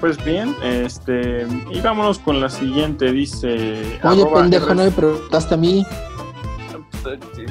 [0.00, 3.98] Pues bien, este, y vámonos con la siguiente, dice...
[4.04, 5.84] Oye, pendejo, no me preguntaste a mí.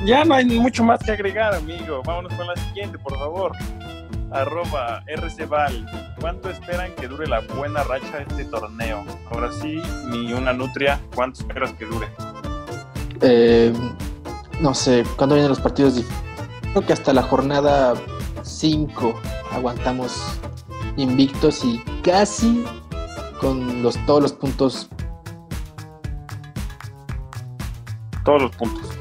[0.05, 2.01] Ya no hay mucho más que agregar, amigo.
[2.05, 3.51] Vámonos con la siguiente, por favor.
[4.31, 6.15] Arroba RCval.
[6.19, 9.05] ¿Cuánto esperan que dure la buena racha de este torneo?
[9.31, 12.07] Ahora sí, mi una nutria, ¿cuánto esperas que dure?
[13.21, 13.73] Eh,
[14.61, 16.01] no sé, ¿cuándo vienen los partidos?
[16.71, 17.93] Creo que hasta la jornada
[18.43, 19.13] 5
[19.51, 20.39] aguantamos
[20.97, 22.65] invictos y casi
[23.39, 24.89] con los, todos los puntos.
[28.25, 28.89] Todos los puntos.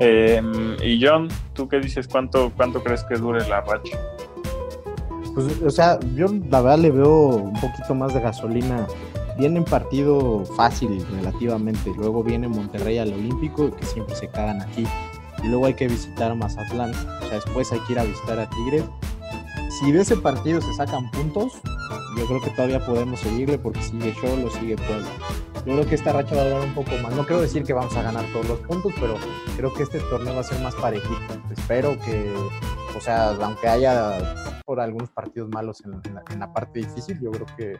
[0.00, 2.08] Em, y John, ¿tú qué dices?
[2.08, 3.96] ¿Cuánto, ¿Cuánto crees que dure la racha?
[5.34, 8.86] Pues, o sea, yo la verdad le veo un poquito más de gasolina.
[9.38, 11.92] Viene en partido fácil relativamente.
[11.96, 14.84] Luego viene Monterrey al Olímpico, que siempre se cagan aquí.
[15.42, 16.90] Y luego hay que visitar a Mazatlán.
[16.90, 18.84] O sea, después hay que ir a visitar a Tigres.
[19.78, 21.54] Si de ese partido se sacan puntos,
[22.18, 25.08] yo creo que todavía podemos seguirle porque sigue Cholo, sigue Puebla.
[25.64, 27.14] Yo creo que esta racha va a durar un poco más.
[27.14, 29.16] No quiero decir que vamos a ganar todos los puntos, pero
[29.56, 31.14] creo que este torneo va a ser más parejito.
[31.50, 32.34] Espero que,
[32.96, 37.78] o sea, aunque haya por algunos partidos malos en, la, parte difícil, yo creo que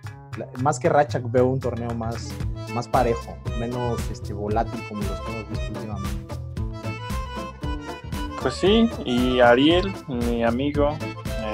[0.63, 2.33] más que racha veo un torneo más,
[2.75, 6.35] más parejo, menos este, volátil como los que hemos visto últimamente.
[8.41, 10.97] Pues sí, y Ariel, mi amigo,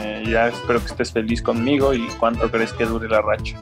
[0.01, 3.57] eh, ya espero que estés feliz conmigo y cuánto crees que dure la racha.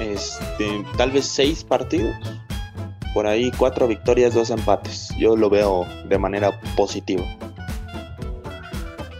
[0.00, 2.14] Este, tal vez seis partidos.
[3.14, 5.10] Por ahí cuatro victorias, dos empates.
[5.18, 7.22] Yo lo veo de manera positiva.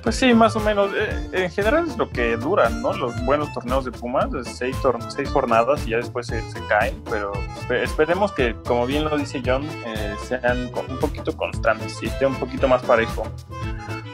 [0.02, 0.90] Pues sí, más o menos.
[0.96, 2.92] eh, en general es lo que duran, ¿no?
[2.94, 7.00] Los buenos torneos de Pumas, seis, tor- seis jornadas y ya después se, se caen,
[7.08, 12.06] pero espe- esperemos que, como bien lo dice John, eh, sean un poquito constantes y
[12.06, 13.22] esté un poquito más parejo.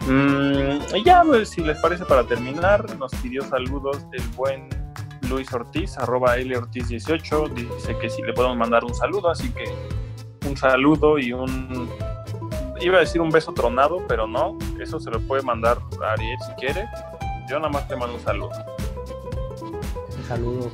[0.08, 4.68] Mm, y ya, pues, si les parece para terminar, nos pidió saludos el buen
[5.28, 9.64] Luis Ortiz, arroba Ortiz18, dice que si le podemos mandar un saludo, así que
[10.48, 11.88] un saludo y un
[12.80, 14.56] iba a decir un beso tronado, pero no.
[14.80, 16.86] Eso se lo puede mandar a Ariel si quiere.
[17.48, 18.50] Yo nada más te mando un saludo.
[20.16, 20.70] Un saludo.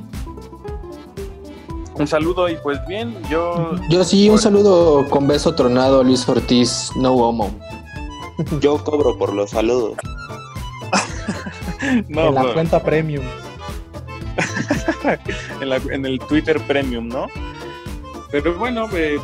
[1.95, 3.71] Un saludo y pues bien, yo...
[3.89, 4.41] Yo sí, un Bueno.
[4.41, 7.51] saludo con beso tronado, Luis Ortiz, no homo.
[8.59, 9.97] Yo cobro por los saludos.
[12.07, 13.23] No, en la pues, cuenta premium.
[15.61, 17.27] en, la- en el Twitter Premium, ¿no?
[18.31, 19.19] Pero bueno, eh, eh,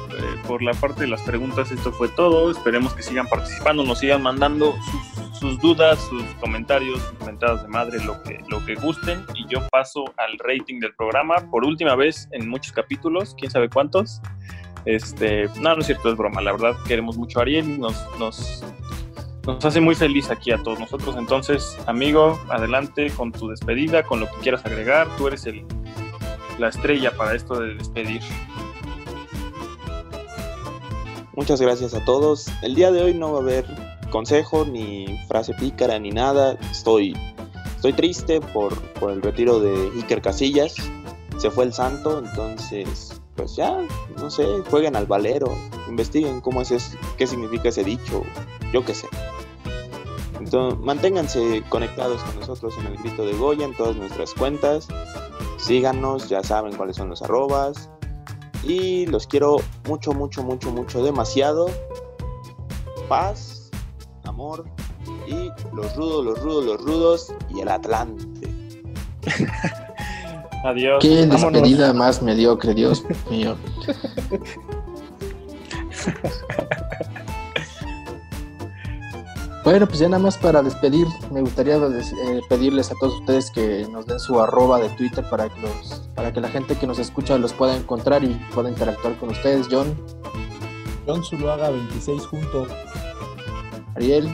[0.47, 2.51] por la parte de las preguntas esto fue todo.
[2.51, 4.76] Esperemos que sigan participando, nos sigan mandando
[5.32, 9.26] sus, sus dudas, sus comentarios, sus comentadas de madre, lo que, lo que gusten.
[9.36, 13.70] Y yo paso al rating del programa por última vez en muchos capítulos, quién sabe
[13.70, 14.22] cuántos.
[14.86, 16.42] Este, no, no es cierto, es broma.
[16.42, 18.64] La verdad, queremos mucho a Ariel nos, nos,
[19.46, 21.16] nos hace muy feliz aquí a todos nosotros.
[21.18, 25.08] Entonces, amigo, adelante con tu despedida, con lo que quieras agregar.
[25.18, 25.66] Tú eres el,
[26.58, 28.22] la estrella para esto de despedir.
[31.34, 32.48] Muchas gracias a todos.
[32.62, 33.66] El día de hoy no va a haber
[34.12, 36.58] consejo, ni frase pícara, ni nada.
[36.70, 37.16] Estoy,
[37.76, 40.76] estoy triste por, por el retiro de Iker Casillas.
[41.38, 43.78] Se fue el santo, entonces, pues ya,
[44.18, 45.52] no sé, jueguen al valero,
[45.88, 48.24] investiguen cómo es, es- qué significa ese dicho,
[48.74, 49.08] yo qué sé.
[50.40, 54.88] Entonces, manténganse conectados con nosotros en el grito de Goya en todas nuestras cuentas.
[55.58, 57.90] Síganos, ya saben cuáles son los arrobas.
[58.64, 59.58] Y los quiero
[59.88, 61.70] mucho, mucho, mucho, mucho, demasiado.
[63.08, 63.70] Paz,
[64.26, 64.66] amor
[65.28, 68.50] y los rudos, los rudos, los rudos y el Atlante.
[70.64, 70.99] Adiós.
[71.01, 71.53] Qué Vámonos.
[71.53, 73.56] despedida más mediocre, Dios mío.
[79.64, 83.88] Bueno, pues ya nada más para despedir, me gustaría eh, pedirles a todos ustedes que
[83.91, 86.98] nos den su arroba de Twitter para que, los, para que la gente que nos
[86.98, 89.68] escucha los pueda encontrar y pueda interactuar con ustedes.
[89.69, 89.95] John,
[91.06, 92.65] John Zuluaga 26 junto.
[93.95, 94.34] Ariel,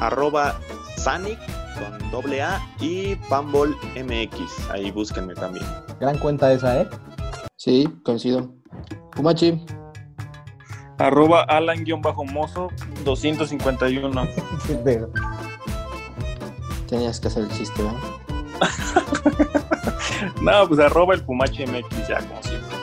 [0.00, 0.60] Arroba
[0.98, 1.38] Sanic
[1.78, 4.70] con doble A y Pambol MX.
[4.70, 5.64] Ahí búsquenme también.
[6.00, 6.88] Gran cuenta esa, ¿eh?
[7.56, 8.52] sí, coincido.
[9.12, 9.64] Pumachi,
[10.98, 12.68] Arroba Alan-Mozo
[13.04, 14.24] 251.
[14.84, 15.06] De-
[16.88, 18.00] tenías que hacer el chiste, ¿verdad?
[20.40, 22.76] No, pues arroba el Pumache MX ya, como siempre.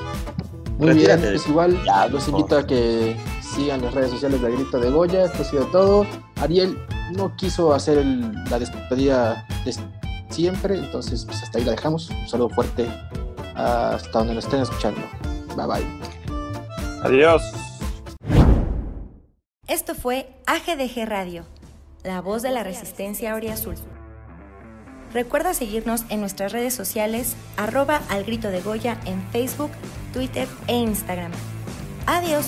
[0.77, 1.21] Muy Retírate.
[1.21, 4.79] bien, pues igual Ya, los por invito a que sigan las redes sociales de Grito
[4.79, 5.25] de Goya.
[5.25, 6.05] Esto ha sido todo.
[6.41, 6.77] Ariel
[7.13, 9.75] no quiso hacer el- la despedida de
[10.29, 12.09] siempre, entonces pues hasta ahí la dejamos.
[12.09, 12.87] Un saludo fuerte
[13.55, 15.01] hasta donde nos estén escuchando.
[15.55, 15.85] Bye bye.
[17.03, 17.41] Adiós.
[19.67, 21.45] Esto fue AGDG Radio,
[22.03, 23.75] la voz de la resistencia Azul.
[25.13, 29.69] Recuerda seguirnos en nuestras redes sociales, arroba al grito de Goya en Facebook,
[30.11, 31.31] Twitter e Instagram.
[32.07, 32.47] Adiós.